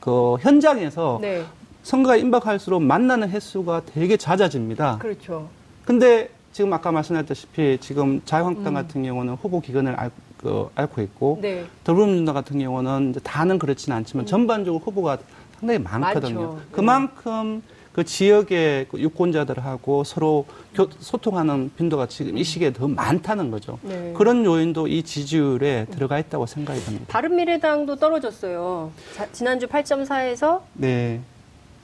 그 0.00 0.36
현장에서 0.40 1.18
네. 1.20 1.42
선거가 1.88 2.16
임박할수록 2.16 2.82
만나는 2.82 3.30
횟수가 3.30 3.82
되게 3.86 4.18
잦아집니다. 4.18 4.98
그렇죠. 4.98 5.48
근데 5.86 6.28
지금 6.52 6.70
아까 6.74 6.92
말씀하셨다시피 6.92 7.78
지금 7.80 8.20
자유한국당 8.26 8.74
음. 8.74 8.74
같은 8.74 9.02
경우는 9.04 9.34
후보 9.36 9.58
기간을 9.62 9.94
알, 9.94 10.10
그, 10.36 10.68
앓고 10.74 11.00
있고 11.00 11.38
네. 11.40 11.64
더불어민주당 11.84 12.34
같은 12.34 12.58
경우는 12.58 13.14
다는 13.24 13.58
그렇지는 13.58 13.96
않지만 13.96 14.26
전반적으로 14.26 14.82
후보가 14.84 15.16
상당히 15.58 15.78
많거든요. 15.78 16.40
많죠. 16.40 16.54
네. 16.58 16.62
그만큼 16.72 17.62
그 17.94 18.04
지역의 18.04 18.88
그 18.90 19.00
유권자들하고 19.00 20.04
서로 20.04 20.44
교- 20.74 20.90
소통하는 20.98 21.70
빈도가 21.74 22.06
지금 22.06 22.36
이 22.36 22.44
시기에 22.44 22.70
더 22.74 22.86
많다는 22.86 23.50
거죠. 23.50 23.78
네. 23.80 24.12
그런 24.14 24.44
요인도 24.44 24.88
이 24.88 25.02
지지율에 25.02 25.86
들어가 25.90 26.18
있다고 26.18 26.44
생각이 26.44 26.80
듭니다. 26.80 27.06
바른미래당도 27.08 27.96
떨어졌어요. 27.96 28.92
자- 29.16 29.26
지난주 29.32 29.66
8.4에서 29.66 30.60
네. 30.74 31.20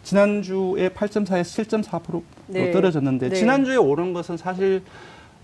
지난주에 0.05 0.91
8.4에서 0.91 1.83
7.4%로 1.83 2.23
네. 2.47 2.71
떨어졌는데 2.71 3.31
네. 3.31 3.35
지난주에 3.35 3.77
오른 3.77 4.13
것은 4.13 4.37
사실 4.37 4.83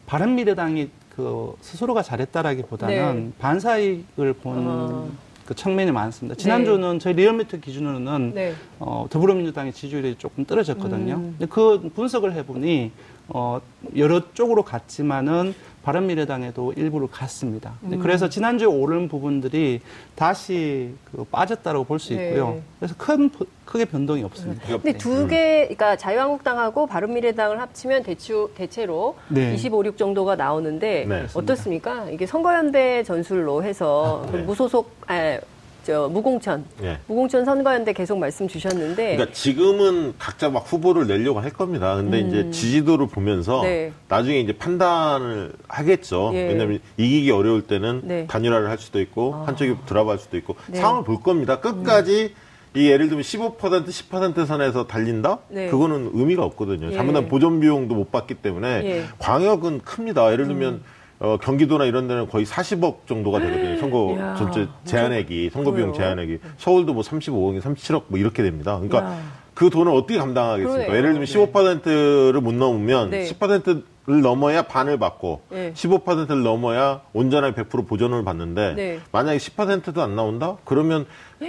바른미래당이 0.07 0.91
그 1.17 1.55
스스로가 1.61 2.03
잘했다라기보다는 2.03 3.25
네. 3.25 3.33
반사이익을 3.39 4.35
본 4.35 4.65
아. 4.69 5.07
그 5.47 5.55
측면이 5.55 5.91
많습니다. 5.91 6.37
지난주는 6.37 7.01
저희 7.01 7.15
리얼미터 7.15 7.57
기준으로는 7.57 8.33
네. 8.35 8.55
어, 8.79 9.07
더불어민주당의 9.11 9.73
지지율이 9.73 10.15
조금 10.17 10.45
떨어졌거든요. 10.45 11.15
음. 11.15 11.35
근데 11.37 11.47
그 11.47 11.91
분석을 11.93 12.35
해보니 12.35 12.93
어, 13.31 13.61
여러 13.97 14.21
쪽으로 14.35 14.63
갔지만은 14.65 15.55
바른미래당에도 15.83 16.75
일부를 16.77 17.09
갔습니다. 17.11 17.73
음. 17.85 17.99
그래서 18.01 18.29
지난주에 18.29 18.67
오른 18.67 19.09
부분들이 19.09 19.81
다시 20.15 20.95
그 21.11 21.25
빠졌다고 21.25 21.85
볼 21.85 21.99
수 21.99 22.13
있고요. 22.13 22.51
네. 22.51 22.63
그래서 22.79 22.95
큰 22.99 23.31
부- 23.31 23.47
크게 23.65 23.85
변동이 23.87 24.23
없습니다. 24.25 24.67
근데 24.67 24.93
두 24.99 25.27
개, 25.27 25.61
그러니까 25.63 25.97
자유한국당하고 25.97 26.87
바른미래당을 26.87 27.61
합치면 27.61 28.03
대추, 28.03 28.51
대체로 28.57 29.17
네. 29.29 29.55
25, 29.55 29.85
6 29.87 29.97
정도가 29.97 30.37
나오는데 30.37 31.07
네, 31.09 31.27
어떻습니까? 31.33 32.11
이게 32.11 32.27
선거연대 32.27 33.05
전술로 33.05 33.63
해서 33.63 34.27
그 34.31 34.37
네. 34.37 34.43
무소속, 34.43 34.91
아, 35.07 35.39
저 35.85 36.09
무공천, 36.09 36.65
예. 36.83 36.99
무공천 37.07 37.45
선거연대 37.45 37.93
계속 37.93 38.19
말씀 38.19 38.47
주셨는데 38.49 39.17
그러니까 39.17 39.33
지금은 39.33 40.15
각자 40.19 40.51
막 40.51 40.61
후보를 40.61 41.07
내려고 41.07 41.41
할 41.41 41.51
겁니다. 41.51 41.97
근데 41.97 42.21
이제 42.21 42.51
지지도를 42.51 43.07
보면서 43.07 43.61
음. 43.61 43.65
네. 43.65 43.93
나중에 44.09 44.41
이제 44.41 44.53
판단을 44.53 45.53
하겠죠. 45.69 46.31
예. 46.35 46.49
왜냐하면 46.49 46.81
이기기 46.97 47.31
어려울 47.31 47.63
때는 47.67 48.03
네. 48.05 48.27
단일화를 48.27 48.69
할 48.69 48.79
수도 48.79 49.01
있고 49.01 49.35
아. 49.35 49.47
한쪽이 49.47 49.77
드랍할 49.87 50.19
수도 50.19 50.37
있고 50.37 50.57
네. 50.67 50.79
음. 50.79 50.81
상황을 50.81 51.05
볼 51.05 51.23
겁니다. 51.23 51.61
끝까지 51.61 52.35
이 52.75 52.89
예를 52.89 53.09
들면 53.09 53.23
15% 53.23 53.59
10% 53.59 54.47
선에서 54.47 54.87
달린다? 54.87 55.39
네. 55.49 55.69
그거는 55.69 56.11
의미가 56.15 56.45
없거든요. 56.45 56.89
예. 56.89 56.93
잘못하면 56.93 57.29
보존 57.29 57.61
비용도 57.61 57.95
못 57.95 58.13
받기 58.13 58.35
때문에 58.35 58.83
예. 58.85 58.99
음. 59.01 59.09
광역은 59.19 59.81
큽니다. 59.81 60.33
예를 60.33 60.47
들면 60.47 60.83
어, 61.21 61.37
경기도나 61.37 61.85
이런 61.85 62.09
데는 62.09 62.29
거의 62.29 62.47
40억 62.47 63.07
정도가 63.07 63.41
되거든요. 63.41 63.79
선거 63.79 64.15
이야, 64.17 64.35
전체 64.37 64.67
제한액이, 64.87 65.51
선거 65.53 65.73
비용? 65.73 65.93
제한액이. 65.93 66.39
서울도 66.57 66.95
뭐 66.95 67.03
35억이 67.03 67.61
37억 67.61 68.05
뭐 68.09 68.19
이렇게 68.19 68.43
됩니다. 68.43 68.81
그러니까 68.81 69.01
이야. 69.13 69.23
그 69.53 69.69
돈을 69.69 69.93
어떻게 69.93 70.19
감당하겠습니까? 70.19 70.87
그러네요. 70.87 70.97
예를 70.97 71.13
들면 71.13 71.27
15%를 71.27 72.41
못 72.41 72.55
넘으면 72.55 73.11
네. 73.11 73.27
10% 73.27 73.83
를 74.07 74.23
넘어야 74.23 74.63
반을 74.63 74.99
받고 74.99 75.43
네. 75.51 75.73
15%를 75.75 76.43
넘어야 76.43 77.03
온전하게 77.13 77.63
100% 77.63 77.87
보전을 77.87 78.25
받는데 78.25 78.75
네. 78.75 79.01
만약에 79.13 79.37
10%도 79.37 80.01
안 80.01 80.17
나온다? 80.17 80.57
그러면 80.65 81.05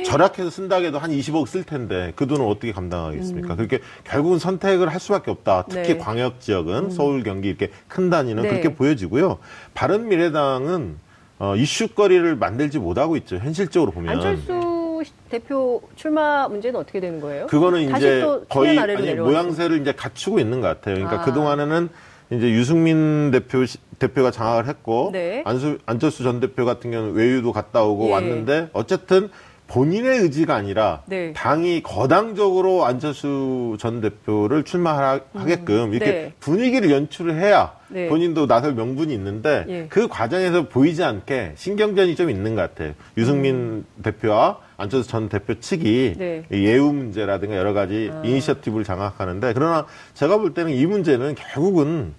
절약해서 0.06 0.50
쓴다 0.50 0.76
해도 0.76 1.00
한 1.00 1.12
20억 1.12 1.48
쓸 1.48 1.64
텐데 1.64 2.12
그 2.18 2.28
돈을 2.28 2.46
어떻게 2.46 2.74
감당하겠습니까? 2.74 3.56
그렇게 3.56 3.80
결국은 4.04 4.38
선택을 4.38 4.90
할 4.90 5.00
수밖에 5.00 5.32
없다. 5.32 5.66
특히 5.70 5.94
음. 5.94 5.98
네. 5.98 5.98
광역 5.98 6.42
지역은 6.42 6.90
서울, 6.90 7.24
경기 7.24 7.48
이렇게 7.48 7.72
큰 7.88 8.10
단위는 8.10 8.44
네. 8.44 8.50
그렇게 8.50 8.76
보여지고요. 8.76 9.38
바른 9.74 10.10
미래당은 10.10 10.98
어, 11.40 11.56
이슈거리를 11.56 12.36
만들지 12.36 12.80
못하고 12.80 13.16
있죠. 13.16 13.38
현실적으로 13.38 13.92
보면. 13.92 14.14
안철수 14.14 15.04
대표 15.30 15.82
출마 15.96 16.48
문제는 16.48 16.80
어떻게 16.80 17.00
되는 17.00 17.20
거예요? 17.22 17.48
그거는 17.48 17.96
이제 17.96 18.22
또 18.22 18.44
거의 18.46 18.78
아니. 18.78 19.16
모양새를 19.16 19.82
이제 19.82 19.94
갖추고 19.94 20.40
있는 20.40 20.62
것 20.62 20.68
같아요. 20.68 20.96
그러니까 20.96 21.22
아. 21.22 21.26
그 21.26 21.34
동안에는 21.34 21.90
이제 22.32 22.50
유승민 22.50 23.30
대표 23.32 23.66
시- 23.66 23.78
대표가 24.00 24.32
장악을 24.32 24.68
했고 24.68 25.10
네. 25.12 25.44
안수, 25.46 25.78
안철수 25.86 26.24
전 26.24 26.40
대표 26.40 26.66
같은 26.66 26.90
경우는 26.92 27.14
외유도 27.14 27.52
갔다 27.52 27.84
오고 27.84 28.08
예. 28.08 28.12
왔는데 28.14 28.70
어쨌든 28.74 29.30
본인의 29.68 30.20
의지가 30.20 30.54
아니라 30.56 31.02
네. 31.06 31.32
당이 31.34 31.82
거당적으로 31.84 32.86
안철수 32.86 33.78
전 33.80 34.02
대표를 34.02 34.64
출마하게끔 34.64 35.94
이렇게 35.94 36.12
네. 36.12 36.34
분위기를 36.40 36.90
연출을 36.92 37.36
해야 37.36 37.74
네. 37.90 38.08
본인도 38.08 38.48
나설 38.48 38.74
명분이 38.74 39.14
있는데 39.14 39.66
예. 39.70 39.86
그 39.90 40.08
과정에서 40.08 40.68
보이지 40.68 41.04
않게 41.04 41.54
신경전이 41.56 42.16
좀 42.16 42.30
있는 42.30 42.56
것 42.56 42.62
같아요. 42.62 42.94
유승민 43.18 43.86
대표와 44.04 44.58
안철수 44.82 45.10
전 45.10 45.30
대표 45.30 45.60
측이 45.60 46.16
음. 46.16 46.20
네. 46.20 46.44
이 46.52 46.66
예우 46.66 46.92
문제라든가 46.92 47.56
여러 47.56 47.74
가지 47.74 48.10
아. 48.12 48.22
이니셔티브를 48.26 48.84
장악하는데 48.84 49.54
그러나 49.54 49.86
제가 50.14 50.38
볼 50.38 50.54
때는 50.54 50.72
이 50.72 50.86
문제는 50.86 51.36
결국은 51.36 52.14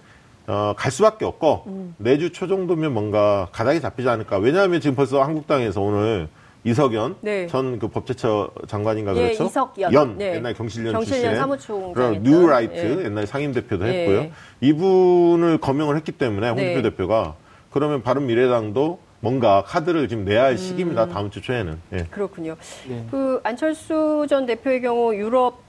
어, 0.47 0.75
갈 0.77 0.91
수밖에 0.91 1.25
없고 1.25 1.65
음. 1.67 1.95
내주 1.99 2.33
초 2.33 2.47
정도면 2.47 2.93
뭔가 2.93 3.49
가닥이 3.53 3.81
잡히지 3.81 4.09
않을까. 4.09 4.39
왜냐하면 4.39 4.81
지금 4.81 4.97
벌써 4.97 5.23
한국당에서 5.23 5.81
오늘 5.81 6.29
이석연 6.65 7.17
네. 7.21 7.49
전그 7.49 7.89
법제처 7.89 8.51
장관인가 8.69 9.17
예, 9.17 9.35
그렇죠? 9.35 9.45
이석연. 9.45 9.93
연 9.93 10.19
네. 10.19 10.37
옛날 10.37 10.55
경실련 10.55 10.93
경실련 10.93 11.59
출신의. 11.59 12.21
뉴라이트 12.21 13.01
예. 13.01 13.05
옛날 13.07 13.27
상임 13.27 13.53
대표도 13.53 13.89
예. 13.89 14.01
했고요. 14.01 14.31
이분을 14.61 15.59
거명을 15.59 15.97
했기 15.97 16.13
때문에 16.13 16.51
홍준표 16.51 16.77
네. 16.77 16.83
대표가 16.83 17.35
그러면 17.73 18.03
바른 18.03 18.27
미래당도 18.27 19.01
뭔가 19.23 19.63
카드를 19.65 20.09
지금 20.09 20.25
내야 20.25 20.43
음. 20.43 20.45
할 20.47 20.59
시기입니다. 20.59 21.07
다음 21.07 21.31
주 21.31 21.41
초에는. 21.41 21.81
예. 21.93 22.05
그렇군요. 22.11 22.57
네. 22.89 23.07
그 23.09 23.41
안철수 23.45 24.27
전 24.29 24.47
대표의 24.47 24.83
경우 24.83 25.15
유럽 25.15 25.61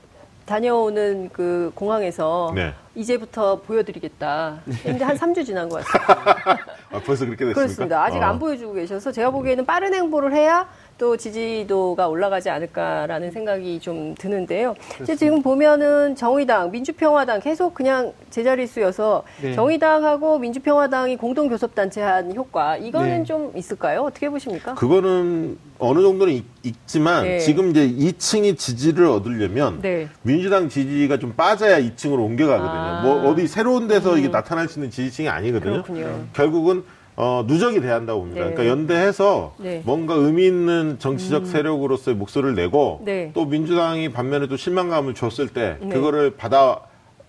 다녀오는 0.48 1.30
그 1.32 1.72
공항에서 1.76 2.52
네. 2.56 2.74
이제부터 2.96 3.62
보여드리겠다. 3.62 4.60
근데 4.82 5.06
한 5.06 5.16
3주 5.16 5.46
지난 5.46 5.70
것 5.70 5.86
같아요. 5.86 6.58
아, 6.92 7.00
벌써 7.06 7.26
그렇게 7.26 7.46
됐습니까? 7.46 7.54
그렇습니다. 7.54 8.04
아직 8.04 8.18
어. 8.18 8.24
안 8.24 8.40
보여주고 8.40 8.74
계셔서 8.74 9.12
제가 9.12 9.30
보기에는 9.30 9.66
빠른 9.66 9.94
행보를 9.94 10.34
해야 10.34 10.68
또 10.98 11.18
지지도가 11.18 12.08
올라가지 12.08 12.50
않을까라는 12.50 13.32
생각이 13.32 13.80
좀 13.80 14.16
드는데요. 14.16 14.76
이제 15.02 15.16
지금 15.16 15.42
보면은 15.42 16.16
정의당, 16.16 16.72
민주평화당 16.72 17.40
계속 17.40 17.74
그냥 17.74 18.14
제자리수여서 18.30 19.24
네. 19.42 19.54
정의당하고 19.54 20.40
민주평화당이 20.40 21.18
공동 21.18 21.50
교섭단체한 21.50 22.36
효과 22.36 22.78
이거는 22.78 23.20
네. 23.20 23.24
좀 23.24 23.52
있을까요? 23.56 24.02
어떻게 24.04 24.30
보십니까? 24.30 24.76
그거는 24.76 25.58
어느 25.80 26.02
정도는 26.02 26.34
있, 26.64 26.76
지만 26.86 27.24
네. 27.24 27.40
지금 27.40 27.72
이제 27.72 27.88
2층이 27.88 28.58
지지를 28.58 29.06
얻으려면 29.08 29.82
네. 29.82 30.08
민주당 30.22 30.70
지지가 30.70 31.18
좀 31.18 31.34
빠져야 31.36 31.80
2층으로 31.82 32.20
옮겨가거든요. 32.20 32.72
아. 32.72 33.02
뭐 33.02 33.30
어디 33.30 33.48
새로운 33.48 33.88
데서 33.88 34.18
이게 34.18 34.30
나타날 34.30 34.68
수 34.68 34.80
있는 34.80 34.92
지지층이 34.92 35.28
아니거든요. 35.28 35.84
그렇군요. 35.84 36.26
결국은 36.34 36.84
어, 37.16 37.44
누적이 37.48 37.82
돼야 37.82 37.96
한다고 37.96 38.22
봅니다. 38.22 38.46
네. 38.46 38.54
그러니까 38.54 38.72
연대해서 38.72 39.54
네. 39.60 39.78
음. 39.78 39.82
뭔가 39.86 40.16
의미 40.16 40.46
있는 40.48 40.98
정치적 41.00 41.46
세력으로서의 41.46 42.18
목소리를 42.18 42.56
내고 42.56 43.02
네. 43.06 43.32
또 43.34 43.46
민주당이 43.46 44.10
반면에 44.12 44.48
또 44.48 44.58
실망감을 44.58 45.14
줬을 45.14 45.50
때 45.50 45.78
네. 45.80 45.90
그거를 45.90 46.32
받아 46.36 46.82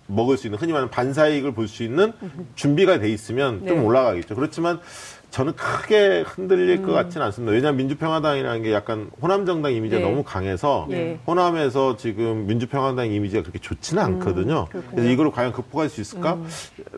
먹을 0.07 0.37
수 0.37 0.47
있는 0.47 0.59
흔히 0.59 0.71
말하는 0.71 0.89
반사이익을 0.91 1.53
볼 1.53 1.67
수 1.67 1.83
있는 1.83 2.13
준비가 2.55 2.99
돼 2.99 3.09
있으면 3.09 3.61
네. 3.63 3.69
좀 3.69 3.83
올라가겠죠. 3.85 4.35
그렇지만 4.35 4.79
저는 5.35 5.51
크게 5.57 6.21
흔들릴 6.25 6.77
음. 6.77 6.85
것 6.85 6.93
같지는 6.93 7.25
않습니다. 7.25 7.51
왜냐하면 7.51 7.75
민주평화당이라는 7.75 8.63
게 8.63 8.71
약간 8.71 9.11
호남 9.21 9.45
정당 9.45 9.73
이미지가 9.73 9.99
네. 9.99 10.09
너무 10.09 10.23
강해서 10.23 10.87
네. 10.89 11.19
호남에서 11.27 11.97
지금 11.97 12.47
민주평화당 12.47 13.11
이미지가 13.11 13.41
그렇게 13.41 13.59
좋지는 13.59 14.01
않거든요. 14.01 14.61
음, 14.61 14.71
그렇군요. 14.71 14.79
음. 14.79 14.95
그래서 14.95 15.09
이걸 15.09 15.31
과연 15.31 15.51
극복할 15.51 15.89
수 15.89 15.99
있을까? 15.99 16.37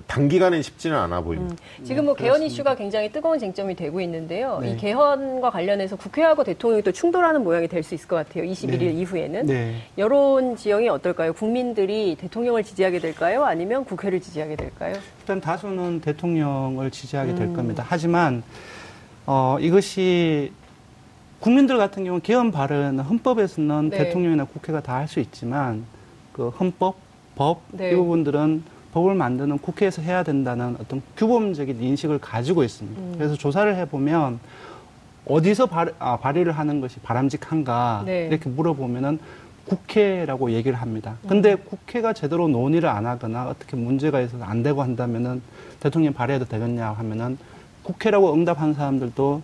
단기간엔 0.06 0.62
쉽지는 0.62 0.96
않아 0.96 1.22
보입니다. 1.22 1.56
지금 1.84 2.06
뭐 2.06 2.14
개헌 2.14 2.44
이슈가 2.44 2.76
굉장히 2.76 3.12
뜨거운 3.12 3.40
쟁점이 3.40 3.76
되고 3.76 4.00
있는데요. 4.02 4.60
네. 4.62 4.74
이 4.74 4.78
개헌과 4.78 5.50
관련해서 5.50 5.96
국회하고 5.96 6.44
대통령이 6.44 6.84
또 6.84 6.92
충돌하는 6.92 7.44
모양이 7.44 7.68
될 7.68 7.88
수 7.88 7.96
있을 7.96 8.08
것 8.08 8.18
같아요. 8.18 8.44
21일 8.44 8.80
네. 8.80 8.86
이후에는. 8.92 9.46
네. 9.48 9.76
여론 9.98 10.58
지형이 10.58 10.90
어떨까요? 10.90 11.34
국민들이 11.34 12.16
대통령을 12.20 12.64
지지하게 12.64 13.00
될까요? 13.00 13.46
아니면 13.46 13.84
국회를 13.86 14.20
지지하게 14.20 14.58
될까요? 14.58 14.94
일단 15.22 15.42
다수는 15.42 16.02
대통령을 16.02 16.92
지지하게 16.92 17.32
음. 17.32 17.36
될 17.36 17.54
겁니다. 17.54 17.86
하지만 17.88 18.27
어, 19.26 19.58
이것이 19.60 20.52
국민들 21.40 21.78
같은 21.78 22.04
경우는 22.04 22.22
개헌 22.22 22.52
발언은 22.52 23.00
헌법에서는 23.04 23.90
네. 23.90 23.98
대통령이나 23.98 24.46
국회가 24.46 24.82
다 24.82 24.94
할 24.96 25.08
수 25.08 25.20
있지만 25.20 25.84
그 26.34 26.50
헌법, 26.50 26.96
법 27.36 27.62
네. 27.72 27.92
이 27.92 27.96
부분들은 27.96 28.64
법을 28.94 29.14
만드는 29.16 29.60
국회에서 29.60 30.02
해야 30.02 30.24
된다는 30.24 30.76
어떤 30.82 31.02
규범적인 31.16 31.82
인식을 31.82 32.18
가지고 32.20 32.64
있습니다. 32.64 33.00
음. 33.00 33.14
그래서 33.18 33.36
조사를 33.36 33.76
해보면 33.76 34.40
어디서 35.28 35.68
발, 35.68 35.94
아, 36.00 36.18
발의를 36.18 36.54
하는 36.54 36.80
것이 36.82 37.00
바람직한가 37.02 38.04
네. 38.06 38.28
이렇게 38.28 38.50
물어보면은 38.50 39.20
국회라고 39.68 40.52
얘기를 40.52 40.78
합니다. 40.82 41.18
근데 41.28 41.56
국회가 41.56 42.14
제대로 42.14 42.48
논의를 42.48 42.88
안 42.88 43.06
하거나 43.06 43.48
어떻게 43.50 43.76
문제가 43.76 44.22
있어서 44.22 44.44
안 44.46 44.64
되고 44.64 44.82
한다면은 44.82 45.42
대통령이 45.82 46.14
발의해도 46.16 46.46
되겠냐 46.46 46.92
하면은 46.94 47.38
국회라고 47.88 48.34
응답한 48.34 48.74
사람들도 48.74 49.42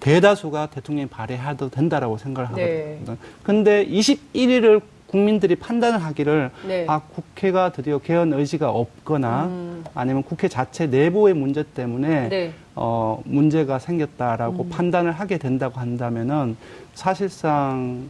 대다수가 0.00 0.66
대통령이 0.66 1.08
발의해도 1.08 1.70
된다라고 1.70 2.18
생각을 2.18 2.54
네. 2.56 2.98
하거든요. 2.98 3.16
근데 3.42 3.86
21일을 3.86 4.82
국민들이 5.06 5.54
판단을 5.54 6.02
하기를 6.02 6.50
네. 6.66 6.86
아 6.88 7.00
국회가 7.00 7.70
드디어 7.70 7.98
개헌 7.98 8.32
의지가 8.32 8.68
없거나 8.70 9.44
음. 9.44 9.84
아니면 9.94 10.24
국회 10.24 10.48
자체 10.48 10.86
내부의 10.88 11.34
문제 11.34 11.62
때문에 11.62 12.28
네. 12.28 12.52
어, 12.74 13.22
문제가 13.24 13.78
생겼다라고 13.78 14.64
음. 14.64 14.70
판단을 14.70 15.12
하게 15.12 15.38
된다고 15.38 15.78
한다면은 15.78 16.56
사실상 16.94 18.08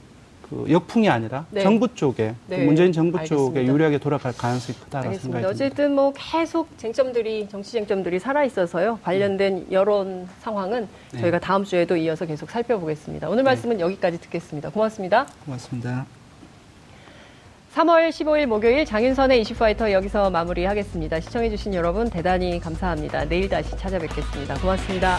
그 0.54 0.70
역풍이 0.70 1.08
아니라 1.08 1.46
네. 1.50 1.62
정부 1.62 1.88
쪽에 1.94 2.34
네. 2.46 2.64
문재인 2.64 2.92
정부 2.92 3.18
알겠습니다. 3.18 3.60
쪽에 3.60 3.66
유리하게 3.66 3.98
돌아갈 3.98 4.32
가능성이 4.32 4.78
크다라고 4.78 5.08
알겠습니다. 5.08 5.38
생각이 5.38 5.58
듭니다. 5.58 5.64
어쨌든 5.66 5.94
뭐 5.94 6.12
계속 6.16 6.78
쟁점들이 6.78 7.48
정치 7.50 7.72
쟁점들이 7.72 8.20
살아 8.20 8.44
있어서요. 8.44 9.00
관련된 9.02 9.66
여론 9.72 10.28
상황은 10.40 10.86
네. 11.12 11.20
저희가 11.20 11.40
다음 11.40 11.64
주에도 11.64 11.96
이어서 11.96 12.24
계속 12.24 12.50
살펴보겠습니다. 12.50 13.28
오늘 13.28 13.42
말씀은 13.42 13.80
여기까지 13.80 14.20
듣겠습니다. 14.20 14.70
고맙습니다. 14.70 15.26
고맙습니다. 15.44 16.06
3월 17.74 18.10
15일 18.10 18.46
목요일 18.46 18.84
장윤선의 18.84 19.40
이슈파이터 19.40 19.90
여기서 19.90 20.30
마무리하겠습니다. 20.30 21.18
시청해주신 21.18 21.74
여러분 21.74 22.08
대단히 22.08 22.60
감사합니다. 22.60 23.24
내일 23.24 23.48
다시 23.48 23.76
찾아뵙겠습니다. 23.76 24.54
고맙습니다. 24.60 25.18